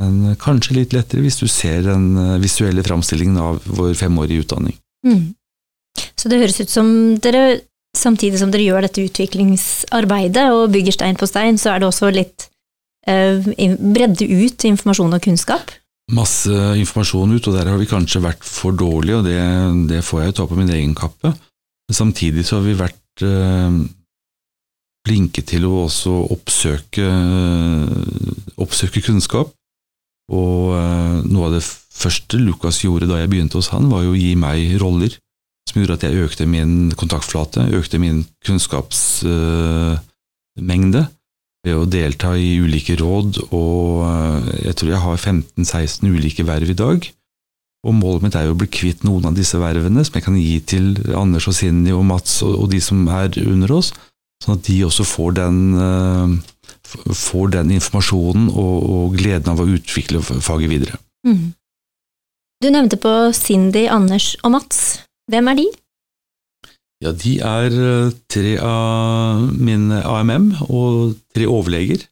Men 0.00 0.36
kanskje 0.40 0.78
litt 0.78 0.94
lettere 0.96 1.22
hvis 1.24 1.38
du 1.42 1.46
ser 1.50 1.84
den 1.86 2.14
eh, 2.18 2.38
visuelle 2.42 2.82
framstillingen 2.82 3.36
av 3.38 3.60
vår 3.76 3.92
femårige 3.98 4.46
utdanning. 4.46 4.74
Mm. 5.06 5.34
Så 6.18 6.30
det 6.30 6.40
høres 6.40 6.58
ut 6.62 6.72
som 6.72 6.88
dere, 7.22 7.60
samtidig 7.98 8.40
som 8.40 8.50
dere 8.50 8.66
gjør 8.66 8.86
dette 8.86 9.04
utviklingsarbeidet 9.04 10.48
og 10.56 10.72
bygger 10.74 10.96
stein 10.96 11.20
på 11.20 11.28
stein, 11.28 11.60
så 11.60 11.74
er 11.74 11.82
det 11.82 11.90
også 11.90 12.10
litt 12.14 12.48
uh, 13.06 13.52
bredde 13.92 14.26
ut 14.26 14.66
informasjon 14.72 15.18
og 15.18 15.24
kunnskap? 15.28 15.76
Masse 16.12 16.50
informasjon 16.80 17.36
ut, 17.36 17.46
og 17.46 17.56
der 17.56 17.70
har 17.70 17.78
vi 17.78 17.88
kanskje 17.88 18.24
vært 18.24 18.42
for 18.44 18.74
dårlige, 18.74 19.20
og 19.20 19.28
det, 19.28 19.38
det 19.92 20.02
får 20.04 20.22
jeg 20.22 20.32
jo 20.32 20.38
ta 20.40 20.48
på 20.50 20.58
min 20.58 20.72
egen 20.74 20.96
kappe. 20.98 21.36
Samtidig 21.92 22.46
så 22.48 22.56
har 22.58 22.64
vi 22.66 22.74
vært 22.78 23.22
uh, 23.26 23.72
flinke 25.06 25.42
til 25.46 25.62
å 25.68 25.72
også 25.86 26.12
oppsøke, 26.34 27.06
oppsøke 28.62 29.00
kunnskap. 29.04 29.48
Og 30.32 30.72
uh, 30.76 31.16
noe 31.26 31.46
av 31.48 31.52
det 31.58 31.64
første 31.66 32.36
Lukas 32.40 32.84
gjorde 32.84 33.10
da 33.10 33.16
jeg 33.20 33.30
begynte 33.32 33.58
hos 33.60 33.72
han, 33.74 33.90
var 33.92 34.00
jo 34.06 34.12
å 34.14 34.20
gi 34.20 34.32
meg 34.38 34.58
roller 34.82 35.12
som 35.68 35.76
gjorde 35.80 35.96
at 35.98 36.04
jeg 36.08 36.22
økte 36.26 36.44
min 36.50 36.72
kontaktflate, 36.98 37.60
økte 37.78 37.96
min 38.02 38.18
kunnskapsmengde 38.44 41.02
uh, 41.04 41.10
ved 41.62 41.74
å 41.78 41.86
delta 41.86 42.30
i 42.34 42.58
ulike 42.58 42.96
råd, 42.98 43.38
og 43.54 44.02
jeg 44.64 44.74
tror 44.78 44.90
jeg 44.90 45.04
har 45.04 45.16
15-16 45.16 46.10
ulike 46.10 46.42
verv 46.48 46.68
i 46.72 46.80
dag. 46.80 46.98
Og 47.82 47.96
målet 47.98 48.22
mitt 48.22 48.36
er 48.38 48.46
jo 48.46 48.54
å 48.54 48.60
bli 48.60 48.68
kvitt 48.70 49.02
noen 49.02 49.26
av 49.26 49.34
disse 49.34 49.58
vervene, 49.58 50.04
som 50.06 50.14
jeg 50.14 50.26
kan 50.26 50.38
gi 50.38 50.58
til 50.70 50.92
Anders 51.18 51.48
og 51.50 51.56
Sinni 51.58 51.90
og 51.94 52.04
Mats 52.06 52.38
og, 52.46 52.54
og 52.62 52.70
de 52.70 52.78
som 52.82 53.02
er 53.10 53.34
under 53.42 53.74
oss, 53.74 53.90
sånn 54.42 54.58
at 54.58 54.66
de 54.68 54.76
også 54.86 55.06
får 55.06 55.38
den 55.40 55.58
får 56.92 57.52
den 57.56 57.72
informasjonen 57.76 58.48
og, 58.50 58.76
og, 58.82 59.16
gleden 59.16 59.52
av 59.52 59.62
å 59.62 59.68
utvikle 59.76 60.22
faget 60.22 60.70
videre. 60.70 60.98
Mm. 61.26 61.52
Du 62.62 62.68
nevnte 62.70 62.98
på 63.00 63.12
Cindy, 63.34 63.86
Anders 63.90 64.34
og 64.42 64.54
Mats. 64.54 65.02
Hvem 65.30 65.50
er 65.50 65.58
de? 65.58 65.68
Ja, 67.02 67.10
de 67.18 67.32
er 67.42 67.74
eh, 67.74 68.14
tre 68.30 68.56
av 68.62 69.42
mine 69.58 70.02
AMM 70.06 70.52
og 70.68 71.16
tre 71.34 71.48
overleger 71.50 72.04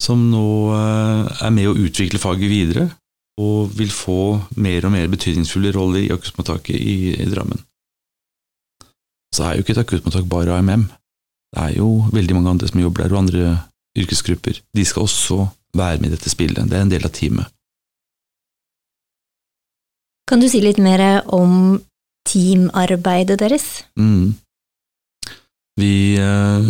som 0.00 0.26
nå 0.32 0.44
eh, 0.76 1.30
er 1.46 1.54
med 1.56 1.70
å 1.70 1.76
utvikle 1.86 2.20
faget 2.20 2.52
videre, 2.52 2.90
og 3.40 3.72
vil 3.78 3.90
få 3.94 4.20
mer 4.60 4.86
og 4.86 4.92
mer 4.94 5.08
betydningsfulle 5.12 5.72
roller 5.76 6.04
i 6.04 6.12
akuttmottaket 6.12 6.76
i, 6.76 6.96
i 7.16 7.28
Drammen. 7.30 7.62
Så 9.34 9.46
er 9.46 9.54
jo 9.54 9.64
ikke 9.64 9.76
et 9.76 9.84
akuttmottak 9.84 10.26
bare 10.28 10.58
AMM. 10.58 10.88
Det 11.50 11.62
er 11.62 11.76
jo 11.78 11.88
veldig 12.12 12.36
mange 12.36 12.50
andre 12.50 12.68
som 12.68 12.82
jobber 12.82 13.04
der, 13.04 13.14
og 13.14 13.22
andre 13.24 13.44
yrkesgrupper. 13.98 14.60
De 14.76 14.84
skal 14.84 15.06
også 15.06 15.46
være 15.74 16.02
med 16.02 16.10
i 16.10 16.14
dette 16.16 16.30
spillet. 16.30 16.68
Det 16.70 16.78
er 16.78 16.84
en 16.86 16.92
del 16.92 17.06
av 17.06 17.14
teamet. 17.14 17.46
Kan 20.30 20.42
du 20.42 20.46
si 20.50 20.60
litt 20.62 20.78
mer 20.78 21.24
om 21.34 21.80
teamarbeidet 22.28 23.38
deres? 23.40 23.82
Mm. 23.98 24.36
Vi, 25.80 26.14
eh, 26.20 26.68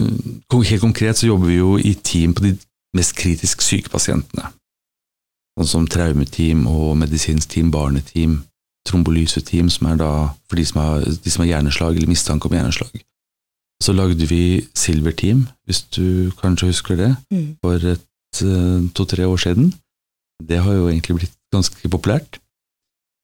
helt 0.53 0.81
konkret 0.81 1.19
så 1.19 1.27
jobber 1.27 1.47
vi 1.47 1.59
jo 1.59 1.77
i 1.77 1.95
team 1.95 2.35
på 2.35 2.45
de 2.47 2.55
mest 2.97 3.17
kritisk 3.17 3.63
syke 3.63 3.91
pasientene. 3.93 4.49
Sånn 5.61 5.69
som 5.69 5.89
traumeteam 5.93 6.63
og 6.71 6.95
medisinsk 6.97 7.51
team, 7.53 7.69
barneteam, 7.69 8.39
trombolyseteam, 8.89 9.69
som 9.69 9.91
er 9.91 9.99
da 10.01 10.11
for 10.49 10.57
de 10.57 10.65
som 10.65 10.81
har, 10.81 11.03
de 11.05 11.33
som 11.33 11.45
har 11.45 11.51
hjerneslag 11.51 11.99
eller 11.99 12.09
mistanke 12.09 12.49
om 12.49 12.55
hjerneslag. 12.57 13.03
Så 13.85 13.93
lagde 13.93 14.25
vi 14.29 14.63
Silver 14.77 15.13
Team, 15.13 15.47
hvis 15.69 15.83
du 15.93 16.33
kanskje 16.41 16.71
husker 16.71 16.97
det, 16.97 17.11
mm. 17.33 17.59
for 17.61 17.77
eh, 17.93 18.87
to-tre 18.97 19.29
år 19.29 19.41
siden. 19.41 19.75
Det 20.41 20.63
har 20.65 20.79
jo 20.79 20.89
egentlig 20.89 21.19
blitt 21.19 21.37
ganske 21.53 21.93
populært. 21.93 22.41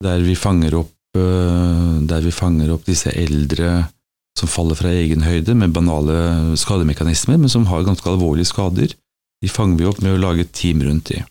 Der 0.05 0.21
vi 0.21 0.37
fanger 0.37 0.77
opp, 0.83 0.93
eh, 1.17 1.95
der 2.09 2.25
vi 2.25 2.37
fanger 2.37 2.75
opp 2.75 2.85
disse 2.85 3.13
eldre 3.17 3.87
som 4.37 4.53
faller 4.53 4.77
fra 4.77 4.93
egen 4.93 5.25
høyde 5.25 5.57
med 5.57 5.73
banale 5.73 6.57
skademekanismer, 6.61 7.41
men 7.41 7.49
som 7.49 7.65
har 7.73 7.89
ganske 7.89 8.13
alvorlige 8.13 8.53
skader. 8.53 8.93
De 9.41 9.49
fanger 9.49 9.81
vi 9.81 9.89
opp 9.89 10.05
med 10.05 10.19
å 10.19 10.21
lage 10.21 10.45
et 10.45 10.53
team 10.53 10.85
rundt 10.85 11.09
de. 11.15 11.23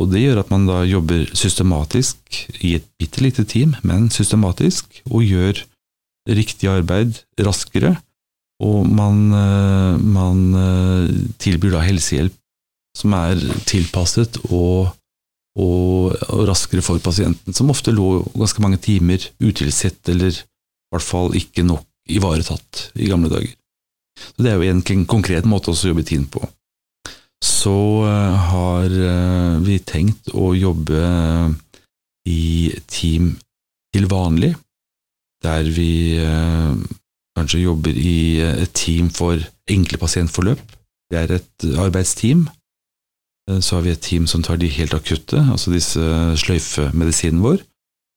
Og 0.00 0.10
det 0.10 0.24
gjør 0.24 0.40
at 0.42 0.50
man 0.50 0.66
da 0.66 0.80
jobber 0.88 1.28
systematisk 1.38 2.40
i 2.66 2.74
et 2.80 2.86
bitte 2.98 3.22
lite 3.22 3.44
team, 3.46 3.76
men 3.86 4.08
systematisk, 4.10 5.02
og 5.06 5.22
gjør 5.22 5.62
riktig 6.34 6.70
arbeid 6.70 7.20
raskere. 7.38 7.94
Og 8.64 8.86
man, 8.86 9.28
eh, 9.34 9.98
man 9.98 10.40
eh, 10.58 11.14
tilbyr 11.42 11.76
da 11.76 11.84
helsehjelp 11.84 12.34
som 12.94 13.14
er 13.18 13.40
tilpasset 13.66 14.38
og, 14.48 14.92
og, 15.58 16.14
og, 16.14 16.42
raskere 16.48 16.82
for 16.84 17.02
pasienten, 17.02 17.54
som 17.54 17.72
ofte 17.74 17.94
lå 17.94 18.22
ganske 18.36 18.62
mange 18.62 18.78
timer 18.82 19.26
utilsett, 19.42 19.98
eller 20.10 20.30
i 20.30 20.94
hvert 20.94 21.06
fall 21.06 21.34
ikke 21.38 21.66
nok 21.66 21.86
ivaretatt 22.14 22.88
i 22.94 23.10
gamle 23.10 23.30
dager. 23.32 23.54
Så 24.14 24.42
Det 24.42 24.50
er 24.50 24.60
jo 24.60 24.68
egentlig 24.68 25.00
en 25.00 25.10
konkret 25.10 25.46
måte 25.48 25.72
å 25.72 25.74
jobbe 25.74 26.04
i 26.04 26.10
team 26.12 26.28
på 26.30 26.42
så 27.44 27.78
eh, 28.08 28.36
har 28.50 28.88
eh, 28.88 29.56
vi 29.64 29.78
tenkt 29.84 30.32
å 30.32 30.52
jobbe 30.56 31.00
i 32.24 32.72
team 32.88 33.34
til 33.92 34.08
vanlig, 34.08 34.54
der 35.44 35.68
vi 35.76 36.16
eh, 36.22 36.72
kanskje 37.36 37.64
jobber 37.66 37.92
i 37.92 38.40
et 38.46 38.72
team 38.76 39.10
for 39.12 39.40
enkle 39.70 40.00
pasientforløp. 40.00 40.62
Det 41.12 41.20
er 41.20 41.36
et 41.36 41.66
arbeidsteam. 41.78 42.46
Så 43.60 43.76
har 43.76 43.82
vi 43.84 43.90
et 43.92 44.00
team 44.00 44.24
som 44.24 44.40
tar 44.40 44.56
de 44.56 44.70
helt 44.72 44.94
akutte, 44.96 45.36
altså 45.36 45.68
disse 45.74 46.00
sløyfemedisinen 46.40 47.42
vår. 47.44 47.58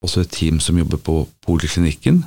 Også 0.06 0.22
et 0.22 0.30
team 0.32 0.56
som 0.64 0.78
jobber 0.80 0.96
på 1.04 1.18
poliklinikken, 1.44 2.22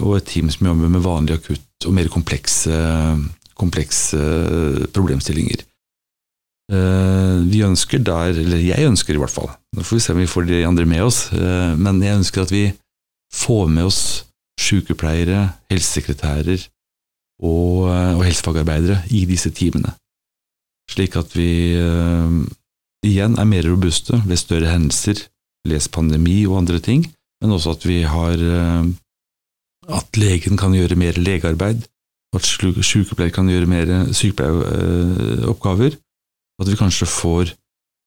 og 0.00 0.14
et 0.16 0.28
team 0.30 0.48
som 0.54 0.70
jobber 0.70 0.94
med 0.94 1.04
vanlig 1.04 1.36
akutt 1.36 1.84
og 1.84 1.96
mer 1.98 2.08
komplekse 2.08 2.78
komplekse 3.58 4.20
eh, 4.20 4.84
problemstillinger. 4.94 5.64
Eh, 6.72 7.34
vi 7.46 7.62
ønsker 7.66 8.02
der, 8.02 8.36
eller 8.42 8.62
jeg 8.62 8.88
ønsker 8.88 9.16
i 9.16 9.22
hvert 9.22 9.32
fall, 9.32 9.50
nå 9.76 9.84
får 9.86 9.98
vi 9.98 10.04
se 10.04 10.14
om 10.14 10.22
vi 10.22 10.30
får 10.30 10.48
de 10.48 10.62
andre 10.66 10.86
med 10.88 11.04
oss, 11.06 11.26
eh, 11.32 11.74
men 11.78 12.02
jeg 12.04 12.20
ønsker 12.20 12.42
at 12.42 12.54
vi 12.54 12.64
får 13.34 13.68
med 13.72 13.88
oss 13.88 14.00
sykepleiere, 14.60 15.50
helsesekretærer 15.70 16.64
og, 17.44 17.84
og 17.92 18.22
helsefagarbeidere 18.24 19.02
i 19.12 19.26
disse 19.28 19.50
timene, 19.52 19.90
slik 20.88 21.18
at 21.20 21.34
vi 21.36 21.76
igjen 23.04 23.36
er 23.36 23.48
mer 23.50 23.68
robuste 23.68 24.16
ved 24.24 24.40
større 24.40 24.70
hendelser, 24.72 25.20
les 25.68 25.90
pandemi 25.92 26.38
og 26.48 26.62
andre 26.62 26.80
ting, 26.80 27.04
men 27.44 27.52
også 27.52 27.76
at 27.76 27.84
vi 27.84 27.98
har 28.08 28.40
at 30.00 30.16
legen 30.16 30.56
kan 30.56 30.72
gjøre 30.72 30.96
mer 30.96 31.20
legearbeid, 31.20 31.84
at 32.36 32.46
sykepleiere 32.46 33.34
kan 33.34 33.48
gjøre 33.50 33.70
mer 33.70 33.92
sykepleieroppgaver, 34.14 35.96
at 36.60 36.70
vi 36.70 36.78
kanskje 36.78 37.08
får 37.10 37.52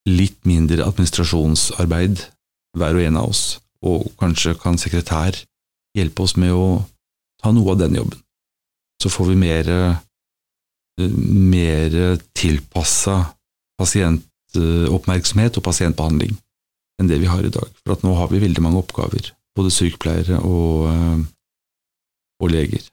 litt 0.08 0.38
mindre 0.48 0.86
administrasjonsarbeid 0.86 2.24
hver 2.78 2.96
og 2.96 3.04
en 3.04 3.18
av 3.20 3.30
oss, 3.32 3.44
og 3.84 4.10
kanskje 4.20 4.56
kan 4.60 4.78
sekretær 4.80 5.36
hjelpe 5.96 6.24
oss 6.24 6.36
med 6.38 6.54
å 6.54 6.82
ta 7.42 7.52
noe 7.54 7.74
av 7.74 7.80
den 7.80 7.96
jobben. 7.98 8.20
Så 9.00 9.10
får 9.12 9.32
vi 9.32 9.38
mer, 9.40 9.70
mer 11.00 11.96
tilpassa 12.36 13.16
pasientoppmerksomhet 13.80 15.56
og 15.56 15.64
pasientbehandling 15.64 16.36
enn 17.00 17.08
det 17.08 17.20
vi 17.22 17.30
har 17.30 17.44
i 17.46 17.52
dag. 17.52 17.68
For 17.80 18.04
nå 18.04 18.12
har 18.18 18.28
vi 18.32 18.42
veldig 18.42 18.64
mange 18.64 18.82
oppgaver, 18.82 19.32
både 19.56 19.72
sykepleiere 19.72 20.42
og, 20.44 20.90
og 22.44 22.52
leger. 22.52 22.84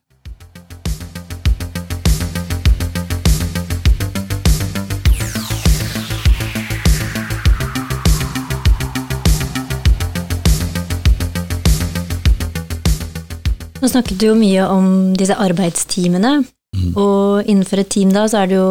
Nå 13.78 13.90
snakket 13.92 14.20
du 14.20 14.30
jo 14.32 14.36
mye 14.38 14.66
om 14.74 14.88
disse 15.18 15.36
arbeidsteamene, 15.38 16.40
mm. 16.76 16.92
og 16.98 17.48
innenfor 17.48 17.84
et 17.84 17.92
team 17.94 18.14
da 18.16 18.26
så 18.30 18.42
er 18.42 18.52
det 18.52 18.58
jo 18.58 18.70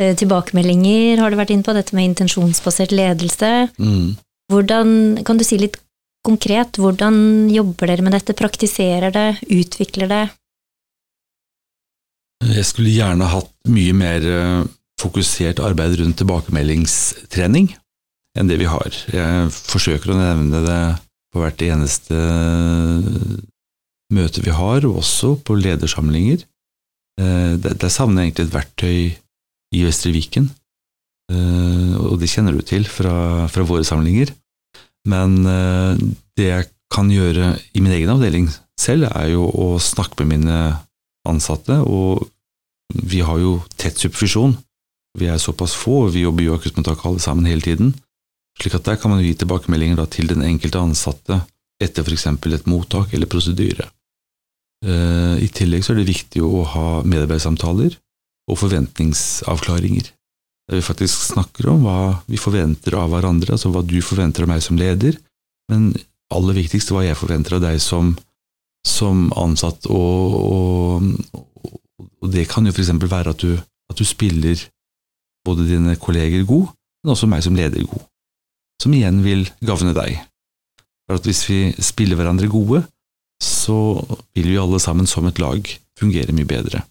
eh, 0.00 0.14
tilbakemeldinger, 0.18 1.20
har 1.20 1.32
du 1.32 1.38
vært 1.40 1.52
inne 1.54 1.66
på, 1.66 1.74
dette 1.76 1.96
med 1.96 2.10
intensjonsbasert 2.10 2.94
ledelse. 2.96 3.52
Mm. 3.76 4.14
Hvordan, 4.52 4.94
kan 5.26 5.40
du 5.40 5.44
si 5.46 5.60
litt 5.60 5.76
konkret, 6.24 6.78
hvordan 6.80 7.50
jobber 7.52 7.90
dere 7.90 8.06
med 8.06 8.16
dette, 8.16 8.36
praktiserer 8.38 9.12
det, 9.14 9.28
utvikler 9.52 10.10
det? 10.10 10.24
Jeg 12.52 12.66
skulle 12.66 12.94
gjerne 12.94 13.28
hatt 13.30 13.52
mye 13.70 13.94
mer 13.94 14.26
eh, 14.26 14.64
fokusert 15.02 15.62
arbeid 15.62 15.98
rundt 16.00 16.18
tilbakemeldingstrening 16.22 17.72
enn 18.38 18.48
det 18.48 18.58
vi 18.62 18.68
har. 18.70 18.96
Jeg 19.12 19.48
forsøker 19.52 20.12
å 20.12 20.18
nevne 20.18 20.62
det 20.64 20.82
på 21.32 21.40
hvert 21.42 21.64
eneste 21.64 22.18
møter 24.12 24.44
vi 24.44 24.54
har, 24.54 24.86
og 24.88 25.00
også 25.02 25.36
på 25.44 25.56
ledersamlinger. 25.58 26.44
Eh, 27.20 27.54
der 27.60 27.92
savner 27.92 28.22
jeg 28.22 28.32
egentlig 28.32 28.48
et 28.48 28.56
verktøy 28.56 28.98
i 29.72 29.84
Vestre 29.86 30.12
Viken, 30.14 30.50
eh, 31.32 31.94
og 32.00 32.18
det 32.20 32.30
kjenner 32.32 32.56
du 32.56 32.62
til 32.66 32.86
fra, 32.88 33.48
fra 33.52 33.66
våre 33.68 33.86
samlinger. 33.88 34.32
Men 35.08 35.40
eh, 35.48 36.02
det 36.38 36.48
jeg 36.48 36.68
kan 36.92 37.08
gjøre 37.10 37.56
i 37.72 37.80
min 37.80 37.94
egen 37.96 38.12
avdeling 38.12 38.50
selv, 38.80 39.08
er 39.12 39.32
jo 39.32 39.46
å 39.48 39.74
snakke 39.80 40.22
med 40.22 40.36
mine 40.36 40.58
ansatte, 41.28 41.78
og 41.80 42.28
vi 42.92 43.22
har 43.24 43.40
jo 43.40 43.56
tett 43.80 44.00
supervisjon. 44.00 44.56
Vi 45.18 45.28
er 45.28 45.40
såpass 45.40 45.74
få, 45.76 46.06
vi 46.12 46.24
jobber 46.24 46.44
jo 46.44 46.56
akuttmottaket 46.56 47.08
alle 47.08 47.22
sammen 47.24 47.48
hele 47.48 47.64
tiden, 47.64 47.92
slik 48.60 48.76
at 48.76 48.86
der 48.88 48.98
kan 49.00 49.12
man 49.12 49.22
gi 49.24 49.32
tilbakemeldinger 49.36 50.04
til 50.12 50.28
den 50.28 50.44
enkelte 50.44 50.80
ansatte 50.80 51.40
etter 51.82 52.04
f.eks. 52.04 52.26
et 52.28 52.68
mottak 52.70 53.12
eller 53.12 53.30
prosedyre. 53.30 53.88
Eh, 54.82 55.36
I 55.44 55.48
tillegg 55.54 55.84
så 55.84 55.94
er 55.94 56.00
det 56.00 56.10
viktig 56.10 56.42
å 56.42 56.64
ha 56.66 56.86
medarbeidersamtaler 57.06 57.94
og 58.50 58.58
forventningsavklaringer. 58.58 60.10
Der 60.68 60.78
vi 60.78 60.84
faktisk 60.84 61.28
snakker 61.32 61.70
om 61.72 61.86
hva 61.86 61.98
vi 62.30 62.40
forventer 62.40 62.96
av 62.98 63.12
hverandre, 63.12 63.54
altså 63.54 63.70
hva 63.72 63.84
du 63.86 63.98
forventer 64.02 64.44
av 64.44 64.50
meg 64.50 64.62
som 64.64 64.78
leder, 64.78 65.18
men 65.70 65.92
aller 66.34 66.58
viktigst 66.58 66.90
hva 66.92 67.04
jeg 67.06 67.18
forventer 67.18 67.58
av 67.58 67.64
deg 67.64 67.78
som, 67.82 68.14
som 68.86 69.28
ansatt, 69.38 69.86
og, 69.90 70.38
og, 70.38 71.42
og, 72.22 72.30
det 72.32 72.48
kan 72.50 72.66
jo 72.66 72.74
eksempel 72.74 73.10
være 73.10 73.34
at 73.34 73.42
du, 73.42 73.54
at 73.90 73.98
du 73.98 74.06
spiller 74.06 74.58
både 75.46 75.66
dine 75.68 75.94
kolleger 76.00 76.46
god, 76.48 76.70
men 77.02 77.14
også 77.14 77.28
meg 77.30 77.44
som 77.44 77.58
leder 77.58 77.86
god, 77.86 78.06
som 78.82 78.94
igjen 78.94 79.22
vil 79.26 79.46
gagne 79.62 79.94
deg. 79.94 80.18
For 81.06 81.18
at 81.18 81.26
hvis 81.26 81.42
vi 81.50 81.60
spiller 81.82 82.18
hverandre 82.18 82.50
gode, 82.50 82.84
så 83.42 83.76
vil 84.36 84.52
vi 84.52 84.60
alle 84.60 84.78
sammen 84.82 85.08
som 85.10 85.26
et 85.26 85.40
lag 85.42 85.66
fungere 85.98 86.34
mye 86.34 86.48
bedre. 86.48 86.82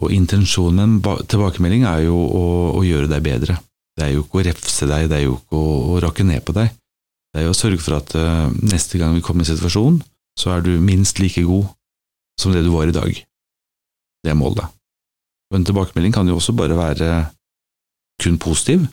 Og 0.00 0.12
intensjonen 0.16 0.96
med 0.96 1.10
en 1.10 1.26
tilbakemelding 1.28 1.84
er 1.88 2.06
jo 2.06 2.16
å, 2.16 2.44
å, 2.78 2.84
gjøre 2.86 3.10
deg 3.10 3.24
bedre. 3.26 3.58
Det 3.96 4.06
er 4.06 4.14
jo 4.14 4.24
ikke 4.24 4.40
å 4.40 4.44
refse 4.46 4.88
deg, 4.88 5.10
det 5.10 5.18
er 5.18 5.26
jo 5.26 5.36
ikke 5.36 5.58
å, 5.58 5.74
å 5.92 5.98
rakke 6.00 6.24
ned 6.24 6.44
på 6.46 6.56
deg. 6.56 6.72
Det 7.30 7.42
er 7.42 7.46
jo 7.46 7.52
å 7.52 7.58
sørge 7.58 7.82
for 7.84 7.98
at 7.98 8.14
uh, 8.16 8.48
neste 8.64 8.98
gang 8.98 9.12
vi 9.14 9.22
kommer 9.24 9.44
i 9.44 9.46
en 9.46 9.52
situasjon, 9.52 10.00
så 10.40 10.54
er 10.54 10.64
du 10.64 10.72
minst 10.82 11.20
like 11.20 11.42
god 11.44 11.68
som 12.40 12.54
det 12.54 12.64
du 12.64 12.72
var 12.72 12.88
i 12.88 12.96
dag. 12.96 13.12
Det 14.24 14.32
er 14.32 14.38
målet. 14.38 14.72
Og 15.50 15.58
en 15.58 15.66
tilbakemelding 15.68 16.14
kan 16.16 16.28
jo 16.30 16.38
også 16.40 16.54
bare 16.56 16.78
være 16.78 17.10
kun 18.22 18.40
positiv. 18.40 18.88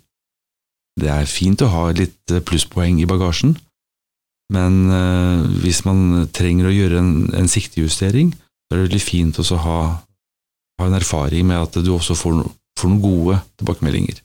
Det 1.00 1.10
er 1.14 1.30
fint 1.30 1.62
å 1.62 1.72
ha 1.72 1.88
litt 1.96 2.36
plusspoeng 2.48 3.00
i 3.00 3.08
bagasjen, 3.10 3.56
men 4.54 4.76
uh, 4.88 5.44
hvis 5.64 5.84
man 5.88 6.28
trenger 6.36 6.70
å 6.70 6.76
gjøre 6.76 7.02
en, 7.02 7.14
en 7.36 7.50
siktejustering, 7.52 8.32
så 8.32 8.70
er 8.72 8.80
det 8.80 8.86
veldig 8.88 9.04
fint 9.04 9.40
å 9.40 9.46
ha, 9.64 9.80
ha, 10.00 10.88
en 10.88 10.96
erfaring 10.96 11.50
med 11.50 11.60
at 11.60 11.80
du 11.84 11.92
også 11.94 12.16
får, 12.16 12.40
får 12.80 12.92
noen 12.92 13.04
gode 13.04 13.40
tilbakemeldinger. 13.60 14.22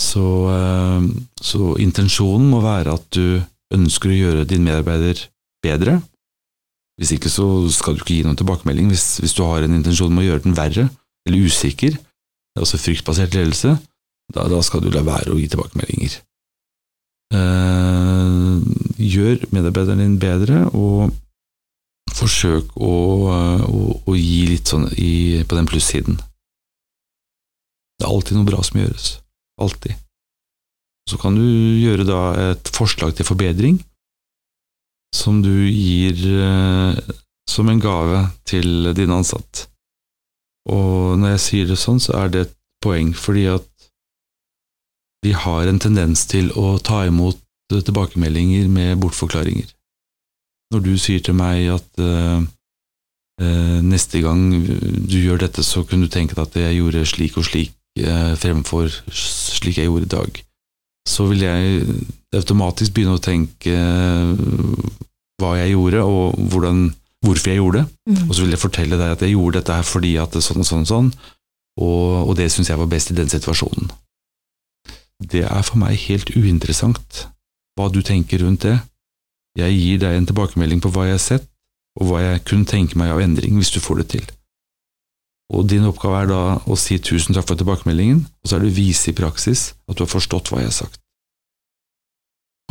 Så, 0.00 0.26
uh, 0.50 1.04
så 1.38 1.74
intensjonen 1.82 2.48
må 2.50 2.62
være 2.64 2.96
at 2.98 3.06
du 3.14 3.42
ønsker 3.72 4.10
å 4.10 4.18
gjøre 4.18 4.48
din 4.50 4.66
medarbeider 4.66 5.28
bedre. 5.62 6.00
Hvis 7.00 7.14
ikke 7.14 7.30
så 7.32 7.46
skal 7.72 7.96
du 7.96 8.02
ikke 8.02 8.18
gi 8.18 8.26
noen 8.26 8.38
tilbakemelding. 8.38 8.90
Hvis, 8.92 9.22
hvis 9.22 9.34
du 9.38 9.44
har 9.46 9.64
en 9.64 9.78
intensjon 9.78 10.12
med 10.12 10.24
å 10.24 10.28
gjøre 10.32 10.46
den 10.48 10.58
verre, 10.58 10.88
eller 11.28 11.46
usikker, 11.46 11.98
Det 12.52 12.60
er 12.60 12.66
også 12.66 12.82
fryktbasert 12.82 13.32
ledelse, 13.32 13.70
da, 14.34 14.42
da 14.44 14.58
skal 14.60 14.82
du 14.84 14.90
la 14.92 15.00
være 15.06 15.32
å 15.32 15.38
gi 15.40 15.46
tilbakemeldinger. 15.48 16.18
Uh, 17.32 18.60
gjør 19.00 19.46
medarbeideren 19.54 20.02
din 20.02 20.18
bedre, 20.20 20.66
og 20.76 21.12
forsøk 22.12 22.74
å, 22.76 22.92
å, 23.64 23.80
å 24.04 24.16
gi 24.18 24.42
litt 24.50 24.68
sånn 24.68 24.88
i, 25.00 25.40
på 25.48 25.56
den 25.56 25.68
plussiden. 25.70 26.18
Det 27.96 28.06
er 28.08 28.12
alltid 28.12 28.36
noe 28.36 28.48
bra 28.48 28.60
som 28.66 28.80
gjøres. 28.82 29.08
Alltid. 29.62 29.96
Så 31.08 31.18
kan 31.18 31.36
du 31.38 31.44
gjøre 31.44 32.06
da 32.06 32.20
et 32.50 32.70
forslag 32.74 33.14
til 33.16 33.26
forbedring 33.26 33.80
som 35.12 35.42
du 35.44 35.52
gir 35.68 36.18
eh, 36.24 36.98
som 37.50 37.68
en 37.68 37.82
gave 37.82 38.24
til 38.48 38.92
din 38.96 39.12
ansatt. 39.12 39.66
Og 40.72 41.18
når 41.20 41.34
jeg 41.34 41.44
sier 41.46 41.70
det 41.72 41.78
sånn, 41.80 42.00
så 42.00 42.16
er 42.22 42.32
det 42.32 42.44
et 42.46 42.54
poeng, 42.82 43.12
fordi 43.14 43.48
at 43.50 43.66
vi 45.22 45.32
har 45.32 45.68
en 45.70 45.78
tendens 45.82 46.26
til 46.30 46.50
å 46.58 46.76
ta 46.82 47.04
imot 47.06 47.38
tilbakemeldinger 47.72 48.66
med 48.68 48.98
bortforklaringer. 49.00 49.70
Når 50.72 50.82
du 50.84 50.92
sier 51.00 51.22
til 51.24 51.36
meg 51.36 51.68
at 51.72 52.00
uh, 52.02 52.42
uh, 53.42 53.78
neste 53.84 54.22
gang 54.24 54.42
du 54.52 55.16
gjør 55.16 55.44
dette, 55.44 55.64
så 55.64 55.84
kunne 55.86 56.08
du 56.08 56.12
tenke 56.12 56.36
deg 56.36 56.44
at 56.46 56.58
jeg 56.58 56.80
gjorde 56.80 57.04
slik 57.08 57.38
og 57.40 57.46
slik 57.48 57.72
uh, 58.04 58.34
fremfor 58.40 58.90
slik 59.12 59.80
jeg 59.80 59.88
gjorde 59.88 60.08
i 60.08 60.14
dag, 60.16 60.42
så 61.08 61.26
vil 61.30 61.44
jeg 61.44 61.86
automatisk 62.36 62.94
begynne 62.94 63.18
å 63.18 63.22
tenke 63.22 63.76
hva 65.42 65.56
jeg 65.58 65.72
gjorde, 65.74 66.02
og 66.06 66.36
hvordan, 66.52 66.84
hvorfor 67.26 67.50
jeg 67.50 67.58
gjorde 67.58 67.82
det. 67.82 67.86
Mm. 68.12 68.22
Og 68.28 68.34
så 68.34 68.44
vil 68.44 68.54
jeg 68.54 68.62
fortelle 68.62 68.98
deg 69.00 69.16
at 69.16 69.24
jeg 69.24 69.34
gjorde 69.34 69.58
dette 69.58 69.78
her 69.80 69.86
fordi 69.86 70.12
at 70.22 70.36
det 70.36 70.44
sånn 70.46 70.62
og 70.62 70.68
sånn 70.68 70.86
og 70.86 70.92
sånn, 70.92 71.10
og, 71.82 72.06
og 72.28 72.32
det 72.38 72.48
syns 72.52 72.70
jeg 72.70 72.80
var 72.80 72.90
best 72.90 73.10
i 73.12 73.18
den 73.18 73.32
situasjonen. 73.32 73.90
Det 75.22 75.44
er 75.46 75.62
for 75.62 75.78
meg 75.80 75.98
helt 76.08 76.32
uinteressant 76.34 77.26
hva 77.78 77.88
du 77.92 78.02
tenker 78.04 78.42
rundt 78.42 78.66
det. 78.66 78.76
Jeg 79.58 79.76
gir 79.76 80.00
deg 80.02 80.16
en 80.16 80.28
tilbakemelding 80.28 80.80
på 80.82 80.92
hva 80.92 81.06
jeg 81.08 81.16
har 81.18 81.24
sett, 81.24 81.48
og 82.00 82.08
hva 82.08 82.22
jeg 82.22 82.44
kunne 82.48 82.68
tenke 82.68 82.98
meg 82.98 83.12
av 83.12 83.20
endring 83.20 83.58
hvis 83.58 83.72
du 83.74 83.80
får 83.84 84.02
det 84.02 84.08
til. 84.14 84.24
Og 85.52 85.66
din 85.68 85.84
oppgave 85.84 86.22
er 86.22 86.30
da 86.30 86.42
å 86.64 86.76
si 86.80 86.96
tusen 87.02 87.36
takk 87.36 87.50
for 87.50 87.60
tilbakemeldingen, 87.60 88.22
og 88.24 88.48
så 88.48 88.56
er 88.56 88.64
det 88.64 88.72
å 88.72 88.78
vise 88.78 89.10
i 89.10 89.16
praksis 89.16 89.72
at 89.84 89.98
du 89.98 90.04
har 90.04 90.12
forstått 90.12 90.48
hva 90.48 90.62
jeg 90.62 90.70
har 90.70 90.78
sagt. 90.78 91.00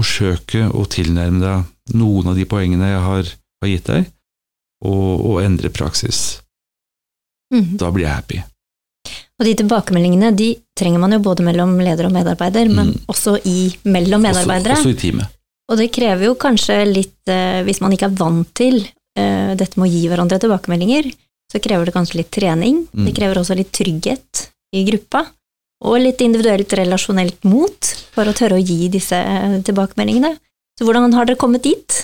Forsøke 0.02 0.66
å 0.74 0.88
tilnærme 0.90 1.44
deg 1.44 1.98
noen 2.00 2.32
av 2.32 2.40
de 2.40 2.48
poengene 2.50 2.90
jeg 2.90 3.04
har, 3.06 3.30
har 3.62 3.70
gitt 3.70 3.92
deg, 3.92 4.10
og, 4.82 5.10
og, 5.28 5.36
endre 5.44 5.70
praksis. 5.70 6.42
Mm. 7.54 7.78
Da 7.78 7.92
blir 7.94 8.08
jeg 8.08 8.16
happy. 8.16 8.40
Og 9.42 9.48
de 9.48 9.56
tilbakemeldingene 9.58 10.30
de 10.38 10.52
trenger 10.78 11.02
man 11.02 11.16
jo 11.16 11.24
både 11.26 11.42
mellom 11.42 11.74
leder 11.82 12.06
og 12.06 12.14
medarbeider, 12.14 12.70
mm. 12.70 12.76
men 12.78 12.92
også 13.10 13.40
i, 13.50 13.72
mellom 13.90 14.22
medarbeidere. 14.22 14.78
Også, 14.78 14.92
også, 14.92 14.94
i 14.94 15.00
teamet. 15.02 15.38
Og 15.72 15.80
det 15.80 15.88
krever 15.96 16.28
jo 16.28 16.36
kanskje 16.38 16.78
litt, 16.86 17.18
eh, 17.32 17.64
hvis 17.66 17.82
man 17.82 17.96
ikke 17.96 18.12
er 18.12 18.18
vant 18.20 18.52
til 18.58 18.84
eh, 18.86 19.54
dette 19.58 19.80
med 19.80 19.88
å 19.88 19.92
gi 19.92 20.04
hverandre 20.12 20.38
tilbakemeldinger, 20.44 21.10
så 21.50 21.62
krever 21.64 21.90
det 21.90 21.96
kanskje 21.96 22.20
litt 22.20 22.30
trening. 22.34 22.84
Mm. 22.94 23.08
Det 23.08 23.16
krever 23.18 23.42
også 23.42 23.58
litt 23.58 23.72
trygghet 23.74 24.44
i 24.78 24.86
gruppa. 24.92 25.26
Og 25.90 25.98
litt 25.98 26.22
individuelt 26.22 26.78
relasjonelt 26.78 27.42
mot 27.50 27.92
for 28.14 28.30
å 28.30 28.36
tørre 28.38 28.60
å 28.60 28.62
gi 28.62 28.92
disse 28.94 29.18
eh, 29.18 29.58
tilbakemeldingene. 29.66 30.36
Så 30.78 30.86
hvordan 30.86 31.18
har 31.18 31.26
dere 31.26 31.42
kommet 31.42 31.66
dit? 31.66 31.98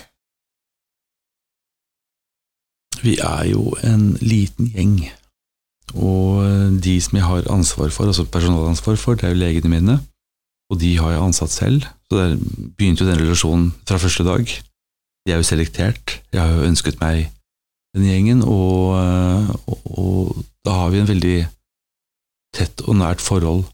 Vi 3.06 3.14
er 3.22 3.46
jo 3.52 3.76
en 3.86 4.16
liten 4.26 4.72
gjeng, 4.74 4.98
og 5.96 6.44
eh, 6.44 6.70
de 6.84 6.98
som 7.04 7.18
jeg 7.20 7.26
har 7.28 7.50
ansvar 7.54 7.92
for, 7.96 8.10
altså 8.10 8.28
personalansvar 8.28 9.00
for, 9.00 9.16
det 9.16 9.28
er 9.28 9.36
jo 9.36 9.42
legene 9.42 9.72
mine, 9.72 9.98
og 10.72 10.82
de 10.82 10.98
har 11.00 11.14
jeg 11.14 11.24
ansatt 11.24 11.54
selv, 11.54 11.88
så 12.08 12.20
der 12.20 12.36
begynte 12.76 13.06
jo 13.06 13.10
den 13.12 13.22
relasjonen 13.22 13.70
fra 13.88 14.00
første 14.02 14.26
dag. 14.28 14.44
De 15.28 15.34
er 15.34 15.40
jo 15.40 15.48
selektert, 15.48 16.20
jeg 16.34 16.42
har 16.42 16.52
jo 16.56 16.68
ønsket 16.68 17.00
meg 17.00 17.30
den 17.96 18.08
gjengen, 18.10 18.44
og, 18.44 18.98
eh, 19.00 19.56
og, 19.68 19.88
og 19.98 20.46
da 20.68 20.76
har 20.82 20.92
vi 20.92 21.02
en 21.02 21.10
veldig 21.10 21.38
tett 22.58 22.84
og 22.88 23.00
nært 23.00 23.24
forhold. 23.24 23.66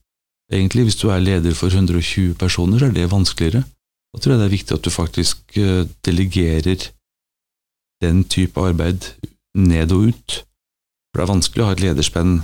Egentlig, 0.53 0.89
hvis 0.89 0.99
du 1.01 1.07
er 1.09 1.23
leder 1.23 1.55
for 1.57 1.73
120 1.73 2.35
personer, 2.37 2.79
så 2.79 2.89
er 2.89 2.97
det 2.97 3.11
vanskeligere. 3.11 3.63
Da 4.13 4.21
tror 4.21 4.35
jeg 4.35 4.41
det 4.41 4.45
er 4.45 4.57
viktig 4.57 4.75
at 4.75 4.85
du 4.85 4.91
faktisk 4.93 5.57
eh, 5.57 5.85
delegerer 6.05 6.89
den 8.03 8.23
type 8.29 8.61
arbeid 8.61 9.07
ned 9.57 9.93
og 9.95 10.11
ut. 10.11 10.43
For 11.13 11.21
det 11.21 11.27
er 11.27 11.33
vanskelig 11.33 11.63
å 11.63 11.69
ha 11.69 11.75
et 11.75 11.83
lederspenn 11.83 12.39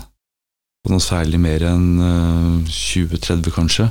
på 0.85 0.93
noe 0.93 1.03
særlig 1.03 1.39
mer 1.41 1.65
enn 1.67 1.87
20-30, 2.69 3.49
eh, 3.49 3.55
kanskje. 3.55 3.89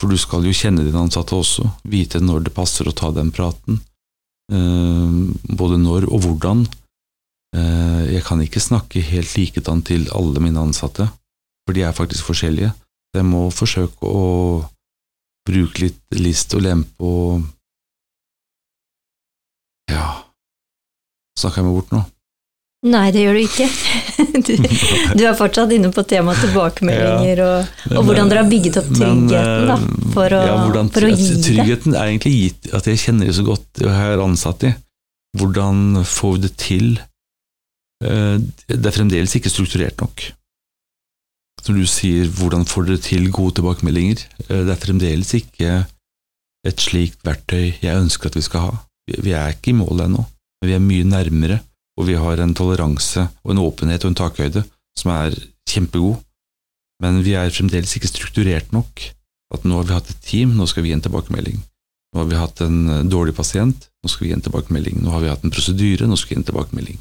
For 0.00 0.08
du 0.08 0.16
skal 0.18 0.48
jo 0.48 0.56
kjenne 0.56 0.82
dine 0.86 1.04
ansatte 1.04 1.36
også, 1.36 1.68
vite 1.84 2.22
når 2.24 2.48
det 2.48 2.56
passer 2.56 2.88
å 2.88 2.96
ta 2.96 3.12
den 3.12 3.30
praten. 3.36 3.82
Eh, 4.50 5.16
både 5.60 5.78
når 5.78 6.08
og 6.10 6.26
hvordan. 6.26 6.66
Jeg 7.50 8.22
kan 8.22 8.38
ikke 8.38 8.62
snakke 8.62 9.00
helt 9.02 9.32
likedan 9.34 9.80
til 9.82 10.04
alle 10.14 10.38
mine 10.38 10.62
ansatte 10.62 11.08
for 11.70 11.74
de 11.74 11.84
er 11.86 11.94
faktisk 11.94 12.26
forskjellige. 12.26 12.72
Jeg 13.14 13.26
må 13.26 13.44
forsøke 13.54 14.06
å 14.06 14.62
bruke 15.46 15.84
litt 15.84 16.18
list 16.18 16.54
og 16.58 16.64
lempe 16.66 17.06
og 17.06 17.44
Ja 19.90 20.08
Snakker 21.38 21.62
jeg 21.62 21.66
meg 21.68 21.76
bort 21.78 21.94
nå? 21.94 22.00
Nei, 22.88 23.10
det 23.12 23.26
gjør 23.26 23.36
du 23.36 23.42
ikke. 23.44 23.70
Du, 24.30 24.52
du 25.16 25.22
er 25.26 25.34
fortsatt 25.36 25.70
inne 25.74 25.88
på 25.92 26.02
temaet 26.08 26.38
tilbakemeldinger 26.44 27.40
og, 27.44 27.70
og, 27.90 28.02
hvordan 28.06 28.28
dere 28.30 28.42
har 28.42 28.50
bygget 28.50 28.76
opp 28.80 28.90
tryggheten 28.92 29.28
da, 29.32 29.76
eh, 29.76 30.10
for 30.14 30.36
å, 30.36 30.40
ja, 30.44 30.56
hvordan, 30.60 30.90
for 30.94 31.06
å 31.06 31.10
gi 31.12 31.28
det. 31.28 31.38
Tryggheten 31.46 31.96
er 31.96 32.10
egentlig 32.10 32.32
gitt 32.34 32.68
at 32.76 32.88
jeg 32.88 33.00
kjenner 33.02 33.30
det 33.30 33.36
så 33.36 33.44
godt, 33.46 33.68
og 33.80 33.88
jeg 33.88 34.14
er 34.14 34.24
ansatt 34.24 34.66
i. 34.68 34.72
Hvordan 35.40 36.02
får 36.08 36.36
vi 36.36 36.42
det 36.44 36.52
til? 36.60 36.90
Eh, 38.04 38.36
det 38.68 38.80
er 38.80 38.96
fremdeles 38.96 39.36
ikke 39.40 39.52
strukturert 39.52 40.04
nok 40.04 40.28
når 41.68 41.80
du 41.80 41.86
sier 41.86 42.26
'hvordan 42.26 42.64
får 42.66 42.86
dere 42.86 42.98
til 42.98 43.30
gode 43.30 43.54
tilbakemeldinger', 43.58 44.24
eh, 44.48 44.64
det 44.64 44.72
er 44.72 44.84
fremdeles 44.84 45.34
ikke 45.34 45.86
et 46.66 46.76
slikt 46.80 47.20
verktøy 47.24 47.74
jeg 47.80 47.96
ønsker 47.96 48.26
at 48.26 48.36
vi 48.36 48.42
skal 48.42 48.60
ha. 48.60 48.72
Vi 49.06 49.32
er 49.32 49.52
ikke 49.52 49.70
i 49.70 49.80
mål 49.80 50.06
ennå, 50.06 50.24
men 50.60 50.68
vi 50.68 50.74
er 50.74 50.78
mye 50.78 51.04
nærmere, 51.04 51.60
og 51.98 52.06
vi 52.08 52.18
har 52.18 52.40
en 52.40 52.54
toleranse 52.56 53.26
og 53.44 53.54
en 53.54 53.62
åpenhet 53.62 54.04
og 54.04 54.12
en 54.12 54.20
takhøyde 54.22 54.64
som 54.98 55.12
er 55.14 55.36
kjempegod. 55.68 56.20
Men 57.00 57.22
vi 57.24 57.34
er 57.38 57.52
fremdeles 57.52 57.96
ikke 57.96 58.10
strukturert 58.10 58.72
nok. 58.76 59.02
At 59.50 59.64
nå 59.66 59.80
har 59.80 59.88
vi 59.88 59.96
hatt 59.96 60.10
et 60.12 60.24
team, 60.24 60.54
nå 60.54 60.66
skal 60.70 60.84
vi 60.84 60.92
gi 60.92 60.98
en 60.98 61.04
tilbakemelding. 61.04 61.60
Nå 62.10 62.22
har 62.22 62.26
vi 62.30 62.38
hatt 62.38 62.60
en 62.64 62.80
eh, 62.90 63.06
dårlig 63.06 63.34
pasient, 63.36 63.88
nå 64.02 64.10
skal 64.10 64.24
vi 64.24 64.32
gi 64.32 64.36
en 64.38 64.44
tilbakemelding. 64.46 64.98
Nå 65.02 65.14
har 65.14 65.24
vi 65.24 65.30
hatt 65.30 65.46
en 65.46 65.54
prosedyre, 65.54 66.08
nå 66.10 66.18
skal 66.18 66.32
vi 66.32 66.36
gi 66.36 66.40
en 66.42 66.48
tilbakemelding. 66.50 66.98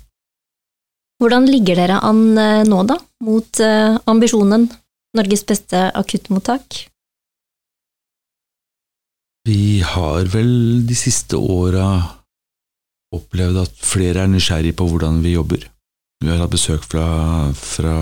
Hvordan 1.20 1.50
ligger 1.52 1.82
dere 1.82 2.00
an 2.06 2.22
eh, 2.40 2.62
nå, 2.68 2.84
da, 2.90 3.00
mot 3.26 3.64
eh, 3.64 3.98
ambisjonen 4.10 4.70
Norges 5.18 5.44
beste 5.50 5.90
akuttmottak? 5.98 6.86
Vi 9.50 9.82
har 9.82 10.30
vel 10.30 10.86
de 10.86 10.98
siste 10.98 11.40
åra 11.40 12.19
opplevd 13.16 13.62
at 13.64 13.84
flere 13.84 14.24
er 14.24 14.32
nysgjerrig 14.32 14.76
på 14.78 14.88
hvordan 14.90 15.22
vi 15.24 15.36
jobber. 15.36 15.66
Vi 16.20 16.30
har 16.30 16.42
hatt 16.44 16.54
besøk 16.54 16.84
fra, 16.86 17.06
fra 17.56 17.96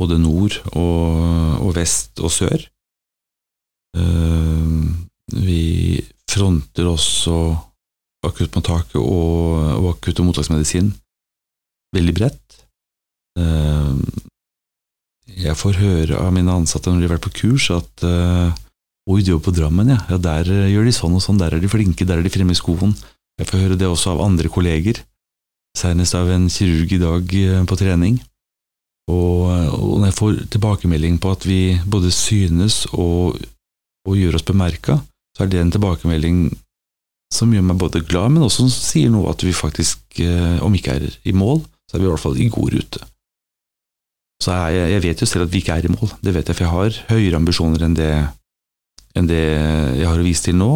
både 0.00 0.18
nord 0.20 0.58
og, 0.74 1.62
og, 1.62 1.70
vest 1.76 2.20
og 2.20 2.32
sør. 2.34 2.66
Uh, 3.96 4.92
vi 5.32 6.02
fronter 6.28 6.90
også 6.90 7.38
akuttmottaket 8.26 8.98
og, 9.00 9.80
og 9.80 9.90
akutt- 9.94 10.20
og 10.20 10.28
mottaksmedisin 10.28 10.90
veldig 11.96 12.14
bredt. 12.16 12.60
Eh, 13.38 13.96
jeg 15.46 15.58
får 15.58 15.80
høre 15.82 16.20
av 16.20 16.32
mine 16.34 16.54
ansatte 16.54 16.92
når 16.92 17.02
de 17.02 17.08
har 17.08 17.16
vært 17.16 17.26
på 17.28 17.36
kurs, 17.42 17.70
at 17.74 18.06
eh, 18.06 18.62
Oi, 19.06 19.20
du 19.22 19.28
jobber 19.30 19.52
på 19.52 19.52
Drammen, 19.54 19.92
ja. 19.92 20.00
ja. 20.10 20.16
Der 20.18 20.48
eh, 20.50 20.70
gjør 20.72 20.88
de 20.88 20.94
sånn 20.96 21.14
og 21.14 21.22
sånn, 21.22 21.38
der 21.38 21.54
er 21.54 21.62
de 21.62 21.70
flinke, 21.70 22.06
der 22.08 22.18
er 22.18 22.26
de 22.26 22.32
fremme 22.32 22.56
i 22.56 22.58
skoen. 22.58 22.96
Jeg 23.36 23.50
får 23.50 23.62
høre 23.62 23.76
det 23.80 23.88
også 23.88 24.14
av 24.14 24.22
andre 24.24 24.48
kolleger, 24.52 25.02
senest 25.76 26.16
av 26.16 26.30
en 26.32 26.48
kirurg 26.52 26.94
i 26.96 27.00
dag 27.02 27.34
eh, 27.42 27.64
på 27.68 27.78
trening. 27.78 28.20
Og, 29.12 29.46
og 29.76 29.98
når 30.00 30.08
jeg 30.08 30.18
får 30.18 30.38
tilbakemelding 30.56 31.18
på 31.22 31.30
at 31.30 31.44
vi 31.46 31.60
både 31.86 32.10
synes 32.10 32.84
og, 32.90 33.36
og 34.08 34.16
gjør 34.18 34.38
oss 34.40 34.46
bemerka, 34.48 34.98
så 35.36 35.44
er 35.44 35.52
det 35.52 35.60
en 35.60 35.74
tilbakemelding 35.74 36.48
som 37.34 37.52
gjør 37.52 37.66
meg 37.68 37.78
både 37.78 38.02
glad, 38.06 38.32
men 38.34 38.46
også 38.46 38.64
som 38.64 38.72
sier 38.72 39.12
noe 39.12 39.30
at 39.30 39.42
vi 39.44 39.52
faktisk, 39.54 40.02
eh, 40.22 40.58
om 40.64 40.74
ikke 40.74 40.96
er 40.96 41.06
i 41.26 41.34
mål, 41.36 41.60
så 41.86 41.96
er 41.96 42.02
vi 42.02 42.08
i 42.08 42.10
hvert 42.10 42.24
fall 42.24 42.40
i 42.40 42.48
god 42.50 42.72
rute. 42.74 43.06
Så 44.42 44.52
jeg, 44.52 44.90
jeg 44.92 45.02
vet 45.04 45.22
jo 45.22 45.28
selv 45.28 45.46
at 45.46 45.52
vi 45.52 45.62
ikke 45.62 45.76
er 45.76 45.88
i 45.88 45.92
mål, 45.92 46.12
det 46.22 46.34
vet 46.36 46.48
jeg, 46.48 46.56
for 46.56 46.66
jeg 46.66 46.74
har 46.74 47.00
høyere 47.12 47.40
ambisjoner 47.40 47.86
enn 47.86 47.96
det, 47.98 48.12
enn 49.16 49.28
det 49.30 49.42
jeg 49.44 50.08
har 50.08 50.20
å 50.20 50.26
vise 50.26 50.48
til 50.48 50.58
nå, 50.58 50.70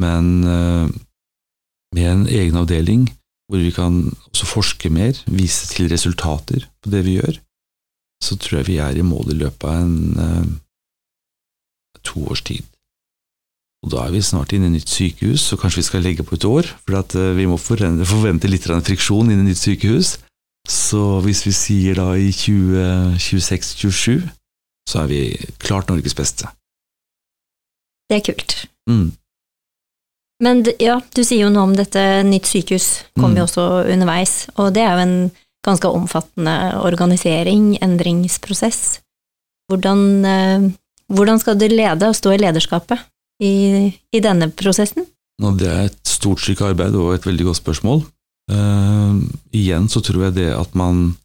men 0.00 0.32
eh, 0.48 0.94
med 1.94 2.10
en 2.10 2.26
egen 2.26 2.58
avdeling 2.58 3.08
hvor 3.48 3.60
vi 3.60 3.70
kan 3.76 3.96
også 4.32 4.46
forske 4.48 4.90
mer, 4.90 5.18
vise 5.28 5.68
til 5.68 5.90
resultater 5.92 6.64
på 6.82 6.92
det 6.92 7.02
vi 7.04 7.18
gjør, 7.18 7.40
så 8.24 8.38
tror 8.40 8.62
jeg 8.62 8.68
vi 8.70 8.78
er 8.80 8.96
i 8.96 9.04
mål 9.04 9.34
i 9.34 9.40
løpet 9.42 9.66
av 9.68 9.82
en 9.82 9.98
uh, 10.16 10.46
to 12.04 12.24
års 12.32 12.42
tid. 12.42 12.64
Og 13.84 13.92
da 13.92 14.06
er 14.06 14.14
vi 14.14 14.22
snart 14.24 14.54
inne 14.56 14.70
i 14.70 14.76
nytt 14.78 14.88
sykehus, 14.88 15.44
så 15.44 15.58
kanskje 15.60 15.82
vi 15.82 15.88
skal 15.90 16.06
legge 16.06 16.24
på 16.24 16.38
et 16.38 16.46
år, 16.48 16.70
for 16.86 17.02
at, 17.02 17.16
uh, 17.20 17.34
vi 17.36 17.44
må 17.50 17.58
forvente 17.60 18.48
litt 18.48 18.64
friksjon 18.64 19.28
inn 19.28 19.44
i 19.44 19.50
nytt 19.50 19.60
sykehus. 19.60 20.16
Så 20.64 21.20
hvis 21.20 21.44
vi 21.44 21.52
sier 21.52 22.00
da 22.00 22.14
i 22.16 22.30
2026-2027, 22.32 24.24
så 24.88 25.02
er 25.02 25.10
vi 25.10 25.20
klart 25.60 25.92
Norges 25.92 26.16
beste. 26.16 26.48
Det 28.08 28.16
er 28.16 28.24
kult. 28.24 28.56
Mm. 28.88 29.12
Men 30.42 30.64
ja, 30.82 30.98
du 31.14 31.22
sier 31.22 31.46
jo 31.46 31.52
noe 31.52 31.68
om 31.68 31.76
dette 31.76 32.00
nytt 32.26 32.48
sykehus 32.50 33.04
kommer 33.14 33.38
jo 33.38 33.44
Mm. 33.44 33.48
også 33.48 33.64
underveis, 33.92 34.48
og 34.56 34.74
det 34.74 34.82
er 34.82 34.92
jo 34.96 35.04
en 35.04 35.30
ganske 35.64 35.88
omfattende 35.88 36.74
organisering, 36.84 37.78
endringsprosess. 37.80 39.00
Hvordan, 39.70 40.24
eh, 40.24 40.70
hvordan 41.08 41.38
skal 41.40 41.56
du 41.58 41.68
lede 41.68 42.08
og 42.08 42.14
stå 42.16 42.34
i 42.34 42.42
lederskapet 42.42 42.98
i, 43.40 43.94
i 44.12 44.20
denne 44.20 44.50
prosessen? 44.50 45.06
Nå, 45.40 45.56
det 45.58 45.68
er 45.68 45.84
et 45.88 45.98
stort 46.06 46.40
stykke 46.40 46.64
arbeid 46.74 46.94
og 46.94 47.14
et 47.14 47.26
veldig 47.26 47.44
godt 47.44 47.62
spørsmål. 47.62 48.04
Uh, 48.50 49.24
igjen 49.56 49.88
så 49.88 50.02
tror 50.04 50.26
jeg 50.26 50.34
det 50.34 50.50
at 50.52 50.74
man 50.76 51.16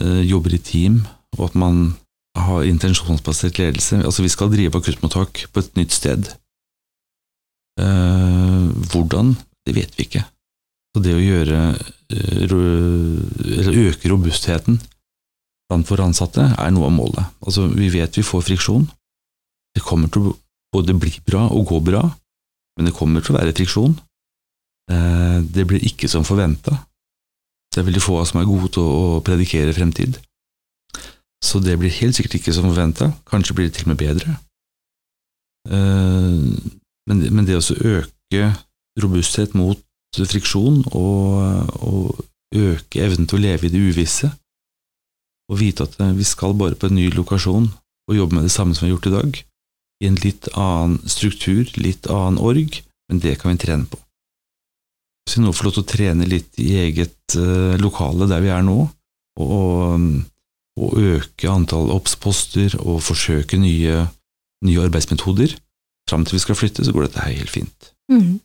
uh, 0.00 0.20
jobber 0.20 0.52
i 0.52 0.58
team, 0.60 1.06
og 1.38 1.46
at 1.48 1.54
man 1.56 1.94
har 2.36 2.64
intensjonsbasert 2.68 3.58
ledelse 3.58 4.04
Altså, 4.04 4.22
vi 4.22 4.28
skal 4.28 4.50
drive 4.52 4.76
akuttmottak 4.76 5.46
på 5.52 5.60
et 5.60 5.76
nytt 5.76 5.92
sted. 5.92 6.28
Eh, 7.80 8.68
hvordan, 8.92 9.34
det 9.66 9.74
vet 9.76 9.94
vi 9.96 10.06
ikke. 10.08 10.24
Så 10.92 11.00
det 11.04 11.14
å 11.16 11.22
gjøre 11.22 11.60
eh, 11.72 12.42
eller 12.44 13.78
øke 13.86 14.10
robustheten 14.12 14.80
blant 15.70 15.88
våre 15.88 16.04
ansatte 16.04 16.44
er 16.52 16.72
noe 16.74 16.90
av 16.90 16.96
målet. 16.96 17.30
Altså, 17.46 17.64
vi 17.72 17.88
vet 17.94 18.18
vi 18.18 18.24
får 18.26 18.44
friksjon. 18.50 18.84
Det 19.72 19.84
kommer 19.84 20.12
til 20.12 20.28
å 20.28 20.34
både 20.72 20.96
bli 21.00 21.14
bra 21.24 21.46
og 21.48 21.70
gå 21.70 21.80
bra, 21.84 22.02
men 22.76 22.88
det 22.88 22.96
kommer 22.96 23.24
til 23.24 23.34
å 23.34 23.38
være 23.38 23.54
friksjon. 23.56 23.96
Eh, 24.92 25.38
Det 25.42 25.64
blir 25.68 25.84
ikke 25.88 26.10
som 26.12 26.24
forventa. 26.28 26.76
Det 27.72 27.80
er 27.80 27.88
veldig 27.88 28.04
få 28.04 28.18
av 28.18 28.26
oss 28.26 28.34
som 28.34 28.42
er 28.42 28.50
gode 28.50 28.68
til 28.76 28.84
å 28.84 29.22
predikere 29.24 29.72
fremtid. 29.72 30.20
Så 31.42 31.58
det 31.64 31.78
blir 31.80 31.90
helt 31.90 32.14
sikkert 32.14 32.36
ikke 32.38 32.52
som 32.54 32.68
forventa, 32.68 33.08
kanskje 33.26 33.56
blir 33.56 33.70
det 33.70 33.78
til 33.78 33.88
og 33.88 33.94
med 33.94 34.02
bedre. 34.04 34.36
Men 37.10 37.24
men 37.34 37.48
det 37.48 37.58
å 37.58 37.78
øke 37.96 38.52
robusthet 39.02 39.56
mot 39.58 39.80
friksjon 40.12 40.82
og, 40.92 41.72
og 41.82 42.22
øke 42.52 43.00
evnen 43.00 43.26
til 43.26 43.38
å 43.38 43.42
leve 43.42 43.66
i 43.66 43.72
det 43.72 43.80
uvisse, 43.80 44.28
og 45.50 45.60
vite 45.60 45.86
at 45.88 45.96
vi 46.16 46.26
skal 46.26 46.54
bare 46.56 46.76
på 46.78 46.88
en 46.88 46.98
ny 46.98 47.08
lokasjon 47.12 47.70
og 48.08 48.16
jobbe 48.16 48.36
med 48.36 48.46
det 48.46 48.54
samme 48.54 48.76
som 48.76 48.86
vi 48.86 48.90
har 48.90 48.96
gjort 48.96 49.10
i 49.10 49.14
dag, 49.16 49.42
i 50.02 50.08
en 50.10 50.18
litt 50.24 50.48
annen 50.58 50.98
struktur, 51.08 51.68
litt 51.78 52.08
annen 52.10 52.40
org, 52.42 52.80
men 53.08 53.22
det 53.22 53.36
kan 53.40 53.52
vi 53.52 53.62
trene 53.62 53.88
på. 53.88 53.98
Hvis 55.22 55.38
vi 55.38 55.44
nå 55.44 55.52
får 55.54 55.68
lov 55.68 55.76
til 55.76 55.84
å 55.84 55.90
trene 55.92 56.28
litt 56.28 56.58
i 56.58 56.72
eget 56.82 57.36
eh, 57.38 57.76
lokale 57.78 58.26
der 58.30 58.42
vi 58.42 58.50
er 58.50 58.64
nå, 58.66 58.78
og, 59.42 60.08
og 60.82 60.96
øke 60.98 61.52
antall 61.52 61.92
obs-poster 61.94 62.74
og 62.82 62.98
forsøke 63.06 63.60
nye, 63.60 64.02
nye 64.66 64.82
arbeidsmetoder, 64.82 65.54
fram 66.10 66.24
til 66.26 66.38
vi 66.38 66.42
skal 66.44 66.58
flytte, 66.58 66.84
så 66.84 66.94
går 66.94 67.08
dette 67.08 67.22
her 67.24 67.36
helt 67.42 67.52
fint. 67.52 67.92
Mm. 68.12 68.40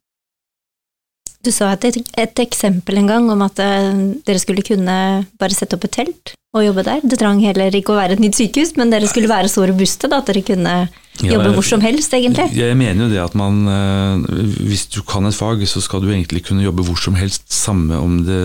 Du 1.46 1.52
sa 1.54 1.70
et, 1.76 1.86
et 2.17 2.39
eksempel 2.43 2.98
en 3.00 3.08
gang 3.08 3.28
om 3.32 3.43
at 3.46 3.60
eh, 3.63 4.00
dere 4.28 4.41
skulle 4.41 4.65
kunne 4.65 4.98
bare 5.39 5.56
sette 5.56 5.78
opp 5.78 5.86
et 5.88 5.93
telt 6.00 6.34
og 6.58 6.63
jobbe 6.65 6.84
der. 6.88 7.04
Det 7.06 7.20
trang 7.22 7.39
heller 7.43 7.76
ikke 7.78 7.93
å 7.93 8.00
være 8.00 8.17
et 8.17 8.24
nytt 8.24 8.36
sykehus, 8.39 8.74
men 8.80 8.89
dere 8.91 9.08
skulle 9.08 9.30
være 9.30 9.52
så 9.52 9.67
robuste 9.70 10.10
da, 10.10 10.20
at 10.24 10.32
dere 10.32 10.43
kunne 10.48 10.74
jobbe 11.22 11.54
hvor 11.56 11.65
som 11.65 11.82
helst, 11.82 12.13
egentlig. 12.13 12.50
Jeg 12.58 12.78
mener 12.78 13.06
jo 13.06 13.12
det 13.13 13.22
at 13.22 13.38
man, 13.38 13.62
eh, 13.70 14.41
hvis 14.65 14.88
du 14.93 15.02
kan 15.08 15.30
et 15.30 15.38
fag, 15.38 15.63
så 15.70 15.82
skal 15.84 16.04
du 16.04 16.10
egentlig 16.12 16.43
kunne 16.50 16.65
jobbe 16.65 16.86
hvor 16.88 17.00
som 17.00 17.17
helst, 17.20 17.48
samme 17.54 17.98
om 18.02 18.20
det 18.28 18.41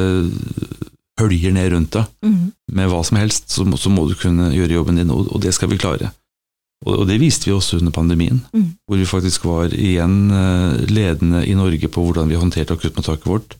høljer 1.20 1.52
ned 1.54 1.72
rundt 1.74 1.96
deg 1.98 2.08
Mm. 2.24 2.52
med 2.72 2.88
hva 2.88 3.02
som 3.04 3.18
helst, 3.20 3.50
så 3.52 3.64
må, 3.68 3.76
så 3.76 3.90
må 3.92 4.06
du 4.08 4.14
kunne 4.18 4.52
gjøre 4.54 4.78
jobben 4.78 4.96
din, 5.00 5.10
og, 5.10 5.28
og 5.32 5.42
det 5.42 5.52
skal 5.54 5.68
vi 5.68 5.80
klare. 5.80 6.12
Og, 6.82 7.06
det 7.06 7.20
viste 7.22 7.46
vi 7.46 7.54
også 7.54 7.78
under 7.78 7.94
pandemien, 7.94 8.40
Mm. 8.52 8.74
hvor 8.88 8.98
vi 8.98 9.06
faktisk 9.06 9.44
var 9.44 9.70
igjen 9.70 10.30
eh, 10.30 10.86
ledende 10.90 11.44
i 11.46 11.54
Norge 11.54 11.88
på 11.88 12.02
hvordan 12.02 12.28
vi 12.28 12.38
håndterte 12.40 12.74
akuttmottaket 12.74 13.26
vårt. 13.26 13.56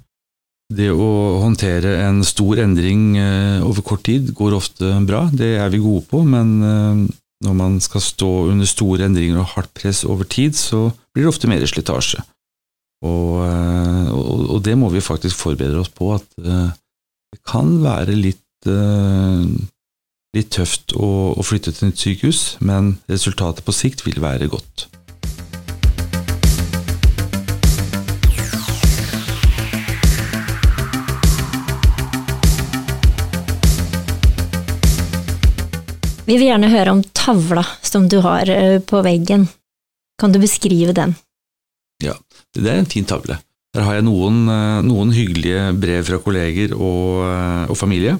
Det 0.73 0.89
å 0.91 1.39
håndtere 1.43 1.99
en 2.07 2.23
stor 2.25 2.59
endring 2.59 3.17
eh, 3.21 3.63
over 3.63 3.83
kort 3.83 4.03
tid 4.05 4.33
går 4.35 4.57
ofte 4.57 4.91
bra, 5.07 5.29
det 5.33 5.59
er 5.61 5.69
vi 5.71 5.79
gode 5.79 6.07
på, 6.11 6.25
men 6.25 6.63
eh, 6.63 7.03
når 7.45 7.55
man 7.59 7.81
skal 7.81 8.01
stå 8.01 8.31
under 8.51 8.67
store 8.67 9.07
endringer 9.07 9.39
og 9.43 9.55
hardt 9.55 9.73
press 9.75 10.05
over 10.05 10.25
tid, 10.25 10.55
så 10.55 10.91
blir 11.13 11.27
det 11.27 11.33
ofte 11.33 11.51
mer 11.51 11.65
slitasje. 11.67 12.23
Og, 13.03 13.43
og, 14.15 14.43
og 14.55 14.61
det 14.63 14.77
må 14.79 14.87
vi 14.95 15.01
faktisk 15.03 15.35
forberede 15.35 15.81
oss 15.83 15.91
på, 15.91 16.13
at 16.15 16.23
det 16.39 17.41
kan 17.51 17.83
være 17.83 18.15
litt, 18.15 18.39
litt 20.33 20.49
tøft 20.55 20.95
å, 20.97 21.37
å 21.37 21.45
flytte 21.45 21.75
til 21.77 21.91
nytt 21.91 22.01
sykehus, 22.01 22.41
men 22.65 22.97
resultatet 23.13 23.67
på 23.67 23.75
sikt 23.77 24.07
vil 24.07 24.21
være 24.23 24.49
godt. 24.53 24.89
Vi 36.23 36.39
vil 36.39 36.47
gjerne 36.49 36.71
høre 36.73 36.93
om 36.95 37.03
tavla 37.13 37.65
som 37.85 38.07
du 38.09 38.23
har 38.25 38.49
eh, 38.49 38.79
på 38.81 39.03
veggen. 39.05 39.49
Kan 40.17 40.33
du 40.33 40.39
beskrive 40.41 40.95
den? 40.97 41.17
Ja, 42.01 42.15
Det 42.55 42.71
er 42.71 42.79
en 42.81 42.89
fin 42.89 43.05
tavle. 43.05 43.37
Der 43.75 43.85
har 43.85 43.99
jeg 43.99 44.07
noen, 44.07 44.47
eh, 44.49 44.81
noen 44.87 45.13
hyggelige 45.13 45.73
brev 45.77 46.07
fra 46.09 46.21
kolleger 46.25 46.73
og, 46.79 47.27
eh, 47.27 47.65
og 47.69 47.77
familie. 47.77 48.17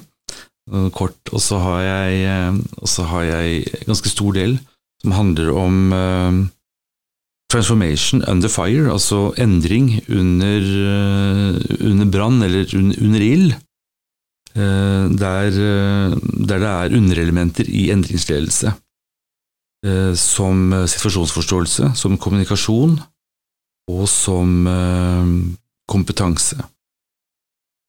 Kort. 0.71 1.19
Og 1.35 1.41
så 1.43 1.59
har 1.59 1.81
jeg, 1.83 2.23
eh, 2.23 3.05
har 3.09 3.23
jeg 3.23 3.63
en 3.67 3.89
ganske 3.91 4.09
stor 4.09 4.31
del 4.31 4.59
som 5.03 5.11
handler 5.11 5.49
om 5.51 5.91
uh, 5.91 6.47
transformation 7.51 8.23
under 8.23 8.47
fire, 8.47 8.87
altså 8.91 9.33
endring 9.37 9.99
under, 10.07 10.63
uh, 10.63 11.59
under 11.83 12.07
brann 12.07 12.41
eller 12.41 12.63
un, 12.77 12.93
under 12.95 13.19
ild. 13.19 13.53
Uh, 14.55 15.11
Der, 15.11 15.51
der 15.51 16.59
det 16.59 16.69
er 16.69 16.95
underelementer 16.95 17.65
i 17.67 17.89
endringsledelse. 17.91 18.71
Som 20.15 20.71
situasjonsforståelse, 20.87 21.91
som 21.95 22.17
kommunikasjon, 22.17 23.01
og 23.91 24.07
som 24.07 24.63
kompetanse. 25.89 26.55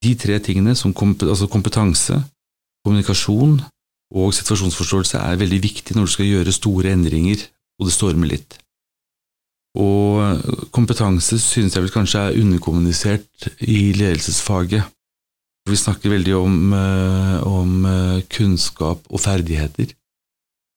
De 0.03 0.15
tre 0.19 0.39
tingene, 0.43 0.75
som 0.75 0.93
komp 0.93 1.23
altså 1.23 1.47
kompetanse, 1.47 2.19
kommunikasjon 2.85 3.57
og 4.15 4.35
situasjonsforståelse, 4.37 5.17
er 5.17 5.41
veldig 5.41 5.59
viktig 5.63 5.97
når 5.97 6.07
du 6.07 6.13
skal 6.13 6.29
gjøre 6.29 6.53
store 6.55 6.93
endringer 6.93 7.41
og 7.79 7.89
det 7.89 7.95
stormer 7.95 8.31
litt. 8.31 8.59
Og 9.75 10.69
kompetanse 10.71 11.37
synes 11.41 11.75
jeg 11.75 11.83
vel 11.83 11.91
kanskje 11.91 12.21
er 12.21 12.37
underkommunisert 12.39 13.49
i 13.59 13.91
ledelsesfaget. 13.97 14.85
Vi 15.65 15.77
snakker 15.81 16.13
veldig 16.13 16.35
om, 16.37 16.73
eh, 16.77 17.37
om 17.47 17.85
eh, 17.89 18.23
kunnskap 18.29 19.01
og 19.09 19.19
ferdigheter 19.19 19.89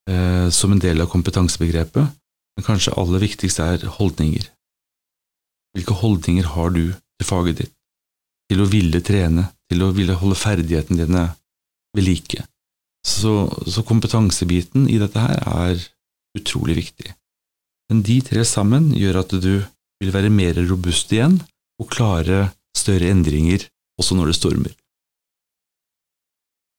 eh, 0.08 0.48
som 0.48 0.72
en 0.72 0.80
del 0.80 1.04
av 1.04 1.10
kompetansebegrepet, 1.12 2.14
men 2.56 2.66
kanskje 2.66 2.96
aller 2.96 3.20
viktigst 3.22 3.60
er 3.60 3.84
holdninger. 3.98 4.48
Hvilke 5.76 5.94
holdninger 6.00 6.48
har 6.56 6.72
du 6.72 6.86
til 6.96 7.28
faget 7.28 7.60
ditt? 7.60 7.74
Til 8.48 8.64
å 8.64 8.70
ville 8.72 9.02
trene, 9.04 9.50
til 9.68 9.84
å 9.84 9.92
ville 9.92 10.16
holde 10.16 10.40
ferdighetene 10.40 11.04
dine 11.04 11.26
ved 11.96 12.06
like. 12.06 12.44
Så, 13.06 13.48
så 13.66 13.84
kompetansebiten 13.86 14.88
i 14.90 14.98
dette 15.00 15.22
her 15.22 15.40
er 15.48 15.86
utrolig 16.36 16.76
viktig. 16.82 17.14
Men 17.88 18.02
de 18.04 18.18
tre 18.24 18.44
sammen 18.44 18.90
gjør 18.96 19.22
at 19.22 19.32
du 19.40 19.54
vil 19.98 20.12
være 20.14 20.32
mer 20.32 20.58
robust 20.68 21.12
igjen 21.14 21.38
og 21.80 21.90
klare 21.94 22.48
større 22.76 23.08
endringer 23.10 23.64
også 23.98 24.18
når 24.18 24.30
det 24.30 24.38
stormer. 24.38 24.74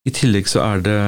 I 0.08 0.13
tillegg 0.15 0.48
så 0.48 0.63
er 0.63 0.84
det 0.86 1.00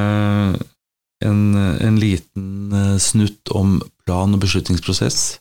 en, 1.25 1.41
en 1.55 1.99
liten 2.01 2.73
eh, 2.75 2.97
snutt 2.99 3.53
om 3.55 3.79
plan- 4.05 4.35
og 4.35 4.41
beslutningsprosess, 4.43 5.39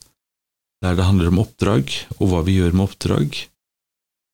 der 0.81 0.95
det 0.97 1.05
handler 1.05 1.31
om 1.31 1.41
oppdrag 1.43 1.91
og 2.19 2.31
hva 2.31 2.43
vi 2.47 2.59
gjør 2.59 2.75
med 2.77 2.87
oppdrag. 2.87 3.41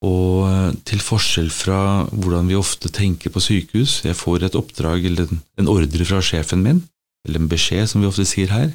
Og 0.06 0.46
eh, 0.46 0.74
til 0.86 1.02
forskjell 1.02 1.50
fra 1.54 1.80
hvordan 2.12 2.50
vi 2.52 2.58
ofte 2.58 2.92
tenker 2.94 3.34
på 3.34 3.42
sykehus, 3.42 4.04
jeg 4.06 4.18
får 4.18 4.46
et 4.46 4.58
oppdrag 4.60 5.08
eller 5.10 5.32
en 5.58 5.72
ordre 5.72 6.06
fra 6.06 6.22
sjefen 6.22 6.62
min, 6.66 6.84
eller 7.26 7.42
en 7.42 7.50
beskjed 7.50 7.90
som 7.90 8.04
vi 8.04 8.10
ofte 8.10 8.28
sier 8.28 8.54
her, 8.54 8.70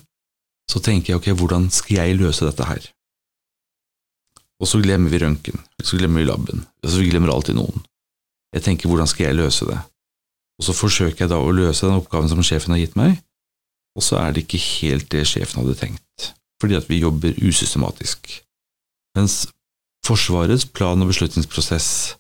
så 0.71 0.83
tenker 0.83 1.13
jeg 1.13 1.21
ok, 1.21 1.31
hvordan 1.39 1.71
skal 1.71 2.01
jeg 2.01 2.19
løse 2.19 2.47
dette 2.47 2.67
her? 2.67 2.91
Og 4.63 4.69
så 4.71 4.79
glemmer 4.83 5.11
vi 5.11 5.19
røntgen, 5.23 5.63
så 5.83 5.99
glemmer 5.99 6.23
vi 6.23 6.29
laben, 6.29 6.67
så 6.87 7.03
glemmer 7.03 7.33
alltid 7.35 7.59
noen. 7.59 7.83
Jeg 8.55 8.67
tenker 8.67 8.91
hvordan 8.91 9.11
skal 9.11 9.29
jeg 9.29 9.39
løse 9.39 9.67
det? 9.67 9.79
Og 10.61 10.67
så 10.67 10.75
forsøker 10.77 11.25
jeg 11.25 11.33
da 11.33 11.39
å 11.41 11.55
løse 11.55 11.87
den 11.87 11.99
oppgaven 11.99 12.31
som 12.31 12.43
sjefen 12.47 12.75
har 12.75 12.83
gitt 12.83 12.99
meg, 12.99 13.17
og 13.99 14.05
så 14.07 14.21
er 14.21 14.35
det 14.35 14.45
ikke 14.45 14.63
helt 14.63 15.09
det 15.13 15.25
sjefen 15.29 15.63
hadde 15.63 15.79
tenkt, 15.81 16.31
fordi 16.63 16.79
at 16.79 16.87
vi 16.91 17.03
jobber 17.03 17.35
usystematisk. 17.43 18.31
Mens 19.19 19.45
Forsvarets 20.07 20.67
plan- 20.67 21.03
og 21.03 21.13
beslutningsprosess 21.13 22.17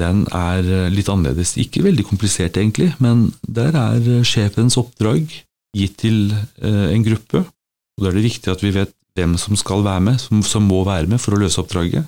den 0.00 0.26
er 0.34 0.66
litt 0.92 1.08
annerledes. 1.08 1.54
Ikke 1.60 1.84
veldig 1.84 2.04
komplisert, 2.08 2.58
egentlig, 2.60 2.90
men 3.00 3.30
der 3.40 3.76
er 3.80 4.24
sjefens 4.28 4.76
oppdrag 4.80 5.24
gitt 5.76 5.96
til 6.02 6.32
eh, 6.32 6.92
en 6.92 7.04
gruppe, 7.04 7.42
og 7.96 8.04
da 8.04 8.10
er 8.10 8.18
det 8.18 8.26
viktig 8.28 8.52
at 8.52 8.64
vi 8.64 8.74
vet 8.76 8.92
hvem 9.16 9.36
som 9.40 9.56
skal 9.56 9.84
være 9.84 10.04
med, 10.10 10.20
som, 10.20 10.42
som 10.44 10.68
må 10.68 10.82
være 10.84 11.08
med 11.08 11.20
for 11.22 11.36
å 11.36 11.40
løse 11.40 11.60
oppdraget. 11.62 12.04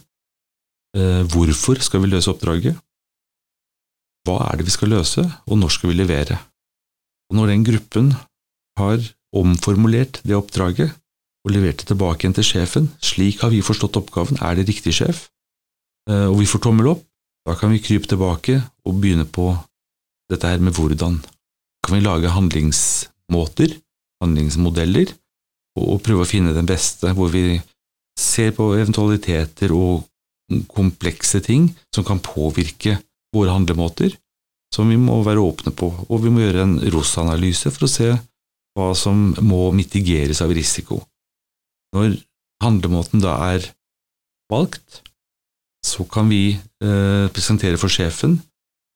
Eh, 0.97 1.23
hvorfor 1.33 1.81
skal 1.85 2.05
vi 2.05 2.13
løse 2.13 2.31
oppdraget? 2.33 2.77
Hva 4.29 4.39
er 4.51 4.61
det 4.61 4.69
vi 4.69 4.75
skal 4.75 4.93
løse, 4.93 5.25
og 5.25 5.61
når 5.61 5.73
skal 5.73 5.93
vi 5.93 5.99
levere? 6.01 6.37
Og 7.29 7.41
når 7.41 7.53
den 7.55 7.65
gruppen 7.65 8.13
har 8.81 9.01
omformulert 9.37 10.21
det 10.25 10.37
oppdraget 10.37 10.93
og 11.47 11.55
levert 11.55 11.81
det 11.81 11.89
tilbake 11.91 12.25
igjen 12.25 12.37
til 12.37 12.47
sjefen, 12.47 12.89
slik 13.05 13.43
har 13.45 13.53
vi 13.53 13.65
forstått 13.65 13.97
oppgaven, 14.01 14.41
er 14.43 14.59
det 14.59 14.69
riktig, 14.69 14.97
sjef? 14.99 15.29
Eh, 16.11 16.27
og 16.27 16.41
vi 16.41 16.49
får 16.51 16.65
tommel 16.67 16.93
opp, 16.95 17.05
da 17.47 17.55
kan 17.57 17.73
vi 17.73 17.83
krype 17.83 18.11
tilbake 18.11 18.59
og 18.85 18.99
begynne 19.01 19.25
på 19.25 19.51
dette 20.29 20.51
her 20.51 20.61
med 20.61 20.77
hvordan. 20.77 21.21
Kan 21.85 21.97
vi 21.97 22.05
lage 22.05 22.35
handlingsmåter, 22.35 23.79
handlingsmodeller, 24.23 25.15
og 25.79 26.03
prøve 26.05 26.25
å 26.25 26.29
finne 26.29 26.53
den 26.57 26.69
beste, 26.69 27.15
hvor 27.15 27.31
vi 27.33 27.61
ser 28.19 28.51
på 28.57 28.73
eventualiteter 28.75 29.73
og 29.77 30.03
komplekse 30.73 31.41
ting 31.45 31.69
som 31.95 32.07
kan 32.07 32.23
påvirke 32.25 32.97
våre 33.35 33.55
handlemåter, 33.55 34.17
som 34.75 34.89
vi 34.91 34.99
må 35.01 35.21
være 35.25 35.45
åpne 35.45 35.73
på, 35.77 35.89
og 36.09 36.25
vi 36.25 36.33
må 36.33 36.43
gjøre 36.43 36.65
en 36.65 36.77
ROS-analyse 36.93 37.71
for 37.73 37.87
å 37.87 37.93
se 37.93 38.11
hva 38.77 38.91
som 38.97 39.31
må 39.45 39.69
mitigeres 39.77 40.43
av 40.45 40.53
risiko. 40.55 41.01
Når 41.97 42.19
handlemåten 42.63 43.23
da 43.23 43.37
er 43.55 43.69
valgt, 44.53 45.03
så 45.87 46.05
kan 46.11 46.29
vi 46.29 46.59
eh, 46.59 47.27
presentere 47.33 47.79
for 47.81 47.93
sjefen 47.93 48.41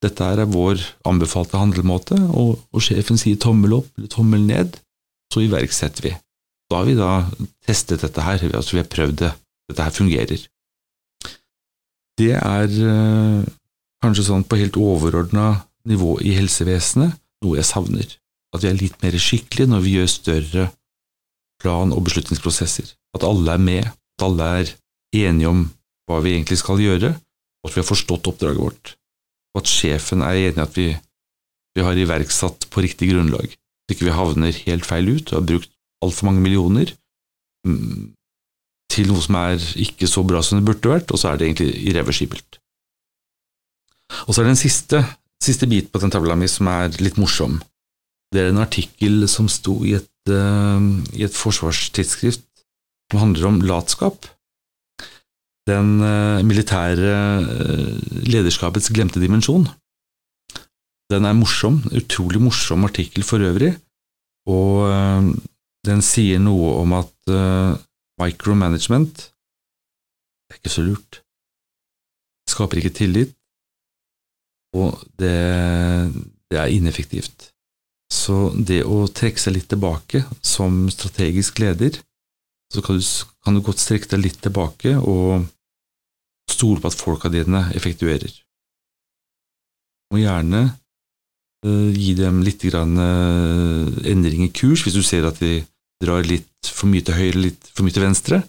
dette 0.02 0.26
er 0.26 0.42
vår 0.50 0.80
anbefalte 1.06 1.60
handlemåte, 1.60 2.16
og, 2.34 2.56
og 2.74 2.82
sjefen 2.82 3.20
sier 3.20 3.38
tommel 3.40 3.78
opp 3.78 3.90
eller 3.96 4.10
tommel 4.10 4.42
ned, 4.48 4.78
så 5.32 5.44
iverksetter 5.44 6.08
vi. 6.08 6.14
Da 6.70 6.80
har 6.80 6.88
vi 6.88 6.96
da 6.98 7.10
testet 7.66 8.02
dette 8.02 8.24
her, 8.24 8.42
altså 8.50 8.76
vi 8.76 8.82
har 8.82 8.90
prøvd 8.90 9.20
det, 9.22 9.30
dette 9.70 9.86
her 9.86 9.94
fungerer. 9.94 10.46
Det 12.18 12.32
er 12.34 12.74
eh, 12.92 13.44
kanskje 14.02 14.26
sånn 14.26 14.44
på 14.44 14.58
helt 14.60 14.78
overordna 14.80 15.62
nivå 15.88 16.16
i 16.26 16.34
helsevesenet 16.36 17.14
noe 17.42 17.58
jeg 17.58 17.70
savner. 17.70 18.18
At 18.52 18.64
vi 18.64 18.70
er 18.72 18.78
litt 18.78 18.98
mer 19.04 19.14
skikkelige 19.22 19.70
når 19.70 19.84
vi 19.86 19.96
gjør 19.96 20.10
større 20.10 20.66
plan- 21.62 21.94
og 21.94 22.04
beslutningsprosesser. 22.08 22.92
At 23.14 23.26
alle 23.26 23.54
er 23.54 23.62
med, 23.62 23.86
at 23.86 24.26
alle 24.26 24.48
er 24.58 24.74
enige 25.14 25.48
om 25.48 25.66
hva 26.10 26.20
vi 26.24 26.34
egentlig 26.34 26.58
skal 26.60 26.82
gjøre, 26.82 27.14
og 27.14 27.70
at 27.70 27.76
vi 27.76 27.82
har 27.82 27.88
forstått 27.88 28.28
oppdraget 28.30 28.60
vårt. 28.60 28.94
Og 29.54 29.62
at 29.62 29.70
sjefen 29.70 30.24
er 30.26 30.40
enig 30.48 30.58
i 30.58 30.64
at 30.66 30.78
vi, 30.78 30.88
vi 31.76 31.84
har 31.86 31.98
iverksatt 31.98 32.66
på 32.72 32.84
riktig 32.84 33.12
grunnlag, 33.12 33.52
så 33.52 33.94
ikke 33.94 34.08
vi 34.08 34.16
havner 34.16 34.64
helt 34.66 34.88
feil 34.88 35.12
ut 35.12 35.30
og 35.30 35.38
har 35.38 35.48
brukt 35.52 35.70
altfor 36.02 36.28
mange 36.28 36.42
millioner 36.42 36.90
mm, 37.66 38.12
til 38.92 39.08
noe 39.08 39.22
som 39.24 39.38
er 39.40 39.62
ikke 39.80 40.08
så 40.10 40.24
bra 40.26 40.42
som 40.44 40.58
det 40.58 40.66
burde 40.68 40.90
vært, 40.92 41.12
og 41.12 41.20
så 41.20 41.30
er 41.30 41.38
det 41.38 41.48
egentlig 41.48 41.70
irreversibelt. 41.88 42.58
Og 44.26 44.34
så 44.34 44.42
er 44.42 44.48
det 44.48 44.54
en 44.56 44.60
siste, 44.60 45.02
siste 45.42 45.68
bit 45.70 45.90
på 45.92 46.02
den 46.02 46.12
tavla 46.12 46.36
mi 46.36 46.48
som 46.50 46.68
er 46.68 46.92
litt 47.00 47.20
morsom. 47.20 47.60
Det 48.32 48.42
er 48.42 48.50
en 48.50 48.62
artikkel 48.64 49.24
som 49.30 49.48
sto 49.52 49.78
i 49.86 49.96
et, 49.98 50.08
i 50.30 51.24
et 51.26 51.34
forsvarstidsskrift 51.34 52.44
som 53.10 53.20
handler 53.20 53.48
om 53.48 53.60
latskap. 53.66 54.28
Den 55.68 56.00
uh, 56.02 56.42
militære 56.46 57.14
uh, 57.42 57.96
lederskapets 58.26 58.90
glemte 58.94 59.22
dimensjon. 59.22 59.66
Den 61.12 61.26
er 61.28 61.36
morsom, 61.36 61.82
utrolig 61.92 62.40
morsom 62.40 62.86
artikkel 62.88 63.26
for 63.26 63.42
øvrig, 63.44 63.74
og 64.48 64.88
den 65.84 66.00
sier 66.00 66.40
noe 66.40 66.70
om 66.80 66.94
at 66.96 67.32
micromanagement 68.22 69.20
er 70.48 70.56
ikke 70.56 70.72
så 70.72 70.86
lurt. 70.86 71.20
Det 72.46 72.54
skaper 72.54 72.80
ikke 72.80 72.94
tillit, 72.96 73.34
og 74.72 75.04
det, 75.20 75.36
det 76.48 76.58
er 76.62 76.72
ineffektivt. 76.72 77.51
Så 78.22 78.52
det 78.54 78.82
å 78.86 79.06
trekke 79.10 79.40
seg 79.40 79.56
litt 79.56 79.68
tilbake 79.72 80.22
som 80.46 80.84
strategisk 80.92 81.58
leder, 81.62 81.96
så 82.72 82.82
kan 82.84 83.00
du, 83.00 83.08
kan 83.42 83.56
du 83.56 83.62
godt 83.64 83.82
strekke 83.82 84.10
deg 84.12 84.22
litt 84.26 84.38
tilbake 84.44 84.94
og 85.00 85.48
stole 86.50 86.80
på 86.82 86.92
at 86.92 86.98
folka 86.98 87.32
dine 87.32 87.64
effektuerer. 87.76 88.30
Og 90.12 90.20
gjerne 90.20 90.62
uh, 91.66 91.90
gi 91.90 92.14
dem 92.18 92.40
litt 92.46 92.62
grann, 92.68 92.94
uh, 93.00 93.90
endring 94.08 94.46
i 94.46 94.52
kurs 94.54 94.84
hvis 94.84 94.96
du 94.96 95.02
ser 95.06 95.26
at 95.28 95.40
de 95.42 95.62
drar 96.02 96.24
litt 96.26 96.48
for 96.68 96.90
mye 96.90 97.04
til 97.06 97.18
høyre, 97.18 97.44
litt 97.48 97.70
for 97.72 97.86
mye 97.86 97.96
til 97.96 98.06
venstre, 98.06 98.42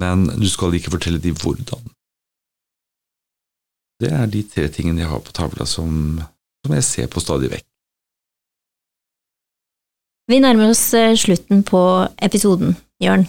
men 0.00 0.28
du 0.40 0.48
skal 0.50 0.74
ikke 0.74 0.94
fortelle 0.96 1.22
dem 1.22 1.38
hvordan. 1.38 1.82
Det 4.00 4.12
er 4.16 4.30
de 4.32 4.42
tre 4.48 4.70
tingene 4.72 5.04
jeg 5.04 5.10
har 5.12 5.20
på 5.20 5.34
tavla 5.36 5.66
som, 5.68 6.22
som 6.64 6.76
jeg 6.78 6.86
ser 6.86 7.10
på 7.12 7.20
stadig 7.20 7.50
vekk. 7.52 7.69
Vi 10.30 10.38
nærmer 10.38 10.70
oss 10.70 10.82
eh, 10.94 11.16
slutten 11.18 11.64
på 11.66 11.80
episoden, 12.22 12.76
Jørn. 13.02 13.24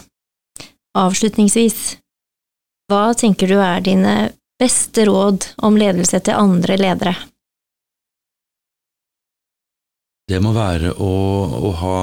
Avslutningsvis, 0.98 1.78
hva 2.92 3.16
tenker 3.18 3.50
du 3.50 3.56
er 3.58 3.82
dine 3.82 4.14
beste 4.62 5.08
råd 5.10 5.48
om 5.66 5.80
ledelse 5.82 6.20
til 6.22 6.38
andre 6.38 6.76
ledere? 6.78 7.16
Det 10.30 10.38
må 10.46 10.52
være 10.54 10.92
å, 10.94 11.16
å 11.58 11.72
ha 11.80 12.02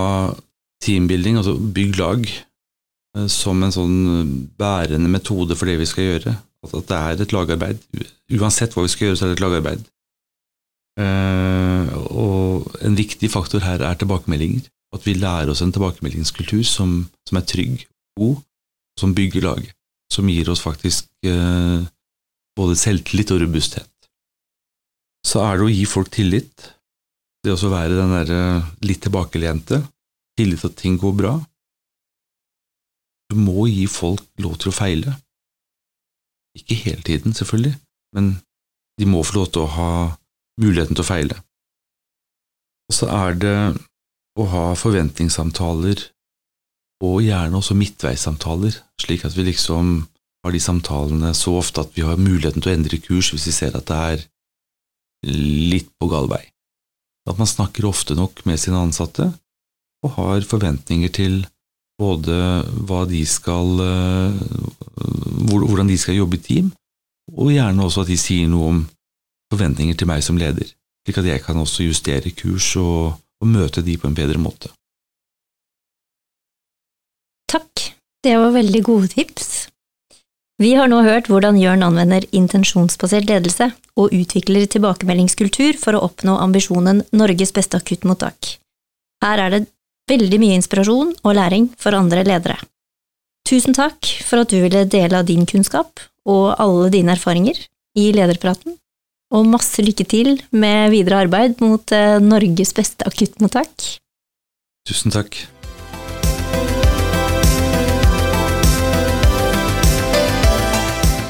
teambuilding, 0.82 1.38
altså 1.38 1.54
bygg 1.54 1.94
lag, 2.00 2.26
eh, 2.26 3.28
som 3.30 3.62
en 3.62 3.74
sånn 3.74 4.00
bærende 4.58 5.12
metode 5.12 5.54
for 5.60 5.70
det 5.70 5.76
vi 5.78 5.86
skal 5.86 6.08
gjøre. 6.08 6.32
At 6.66 6.74
det 6.90 6.98
er 6.98 7.22
et 7.22 7.36
lagarbeid. 7.36 7.84
Uansett 8.34 8.74
hva 8.74 8.82
vi 8.82 8.90
skal 8.90 9.12
gjøre, 9.12 9.20
så 9.20 9.28
er 9.28 9.30
det 9.30 9.38
et 9.38 9.44
lagarbeid. 9.44 9.86
Uh, 10.98 11.86
og 12.10 12.72
en 12.82 12.98
viktig 12.98 13.28
faktor 13.30 13.62
her 13.62 13.84
er 13.86 14.00
tilbakemeldinger. 14.00 14.66
At 14.96 15.04
vi 15.04 15.14
lærer 15.18 15.52
oss 15.52 15.60
en 15.64 15.72
tilbakemeldingskultur 15.74 16.64
som, 16.64 17.02
som 17.28 17.40
er 17.40 17.46
trygg 17.48 17.84
god, 18.18 18.40
som 19.00 19.14
bygger 19.14 19.44
lag. 19.44 19.68
Som 20.12 20.30
gir 20.32 20.48
oss 20.48 20.64
faktisk 20.64 21.08
eh, 21.28 21.84
både 22.56 22.78
selvtillit 22.78 23.30
og 23.34 23.42
robusthet. 23.44 23.90
Så 25.26 25.42
er 25.44 25.58
det 25.58 25.66
å 25.66 25.72
gi 25.72 25.84
folk 25.88 26.10
tillit. 26.14 26.72
Det 27.44 27.54
å 27.54 27.70
være 27.70 27.98
den 27.98 28.14
derre 28.14 28.40
uh, 28.58 28.68
litt 28.86 29.02
tilbakelente. 29.04 29.82
Tillit 30.38 30.62
til 30.62 30.70
at 30.72 30.78
ting 30.80 30.98
går 31.00 31.14
bra. 31.18 31.34
Du 33.28 33.36
må 33.36 33.66
gi 33.68 33.84
folk 33.90 34.24
lov 34.42 34.56
til 34.62 34.72
å 34.72 34.76
feile. 34.78 35.14
Ikke 36.56 36.78
hele 36.80 37.04
tiden, 37.06 37.34
selvfølgelig, 37.36 37.74
men 38.16 38.30
de 38.98 39.06
må 39.06 39.20
få 39.22 39.36
lov 39.36 39.50
til 39.52 39.66
å 39.66 39.72
ha 39.76 39.90
muligheten 40.58 40.96
til 40.96 41.04
å 41.04 41.06
feile. 41.06 41.36
Og 42.88 42.96
så 42.96 43.10
er 43.12 43.36
det 43.38 43.56
å 44.38 44.46
ha 44.52 44.64
forventningssamtaler, 44.78 46.04
og 47.04 47.22
gjerne 47.22 47.58
også 47.58 47.76
midtveissamtaler, 47.78 48.74
slik 49.00 49.24
at 49.26 49.36
vi 49.36 49.46
liksom 49.46 50.06
har 50.44 50.54
de 50.54 50.60
samtalene 50.62 51.32
så 51.34 51.56
ofte 51.58 51.82
at 51.82 51.94
vi 51.96 52.04
har 52.06 52.18
muligheten 52.20 52.62
til 52.62 52.72
å 52.72 52.76
endre 52.78 53.00
kurs 53.02 53.32
hvis 53.34 53.48
vi 53.50 53.54
ser 53.54 53.76
at 53.78 53.90
det 53.90 53.98
er 53.98 54.24
litt 55.28 55.90
på 55.98 56.08
gal 56.10 56.30
vei. 56.30 56.44
At 57.28 57.38
man 57.38 57.50
snakker 57.50 57.86
ofte 57.88 58.16
nok 58.18 58.44
med 58.48 58.60
sine 58.62 58.80
ansatte, 58.80 59.28
og 60.06 60.14
har 60.14 60.46
forventninger 60.46 61.10
til 61.14 61.40
både 61.98 62.34
hva 62.86 63.02
de 63.10 63.24
skal 63.26 63.72
hvordan 65.48 65.90
de 65.90 65.96
skal 65.98 66.18
jobbe 66.18 66.38
i 66.38 66.44
team, 66.44 66.70
og 67.34 67.52
gjerne 67.52 67.84
også 67.84 68.04
at 68.04 68.12
de 68.12 68.18
sier 68.20 68.48
noe 68.50 68.72
om 68.72 68.82
forventninger 69.52 69.98
til 69.98 70.08
meg 70.10 70.22
som 70.24 70.38
leder, 70.40 70.70
slik 71.02 71.18
at 71.20 71.28
jeg 71.28 71.42
kan 71.44 71.58
også 71.58 71.86
justere 71.86 72.32
kurs 72.36 72.70
og, 72.80 73.18
og 73.42 73.50
møte 73.50 73.84
de 73.86 73.96
på 73.98 74.08
en 74.10 74.16
bedre 74.18 74.40
måte. 74.42 74.70
Takk, 77.48 77.88
det 78.24 78.36
var 78.36 78.54
veldig 78.56 78.82
gode 78.84 79.10
tips. 79.14 79.68
Vi 80.58 80.72
har 80.74 80.90
nå 80.90 81.04
hørt 81.06 81.28
hvordan 81.30 81.58
Jørn 81.60 81.84
anvender 81.86 82.24
intensjonsbasert 82.34 83.28
ledelse 83.30 83.70
og 83.98 84.14
utvikler 84.14 84.66
tilbakemeldingskultur 84.66 85.78
for 85.78 85.94
å 85.94 86.02
oppnå 86.08 86.34
ambisjonen 86.42 87.04
Norges 87.14 87.54
beste 87.54 87.78
akuttmottak. 87.78 88.56
Her 89.22 89.44
er 89.44 89.54
det 89.54 89.62
veldig 90.10 90.40
mye 90.42 90.58
inspirasjon 90.58 91.14
og 91.22 91.36
læring 91.38 91.70
for 91.78 91.94
andre 91.94 92.24
ledere. 92.26 92.58
Tusen 93.48 93.76
takk 93.76 94.10
for 94.26 94.42
at 94.42 94.50
du 94.50 94.58
ville 94.64 94.82
dele 94.90 95.22
av 95.22 95.28
din 95.30 95.46
kunnskap 95.48 96.02
og 96.28 96.58
alle 96.58 96.90
dine 96.92 97.14
erfaringer 97.14 97.62
i 97.96 98.10
lederpraten, 98.12 98.74
og 99.34 99.46
masse 99.48 99.84
lykke 99.84 100.06
til 100.08 100.34
med 100.50 100.90
videre 100.94 101.22
arbeid 101.26 101.60
mot 101.64 101.92
eh, 101.92 102.16
Norges 102.22 102.74
beste 102.76 103.06
akuttmottak. 103.08 103.70
Tusen 104.88 105.12
takk. 105.12 105.36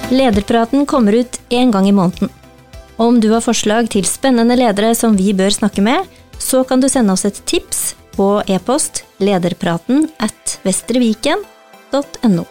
Lederpraten 0.09 0.87
kommer 0.89 1.13
ut 1.13 1.41
én 1.51 1.73
gang 1.73 1.89
i 1.89 1.93
måneden. 1.93 2.31
Om 2.97 3.21
du 3.21 3.29
har 3.31 3.45
forslag 3.45 3.91
til 3.93 4.07
spennende 4.09 4.57
ledere 4.57 4.95
som 4.97 5.17
vi 5.19 5.35
bør 5.37 5.53
snakke 5.55 5.85
med, 5.85 6.07
så 6.39 6.65
kan 6.65 6.81
du 6.81 6.89
sende 6.89 7.13
oss 7.13 7.27
et 7.29 7.43
tips 7.47 7.93
på 8.17 8.39
e-post 8.51 9.05
lederpraten 9.23 10.09
at 10.19 10.59
vestreviken.no. 10.65 12.47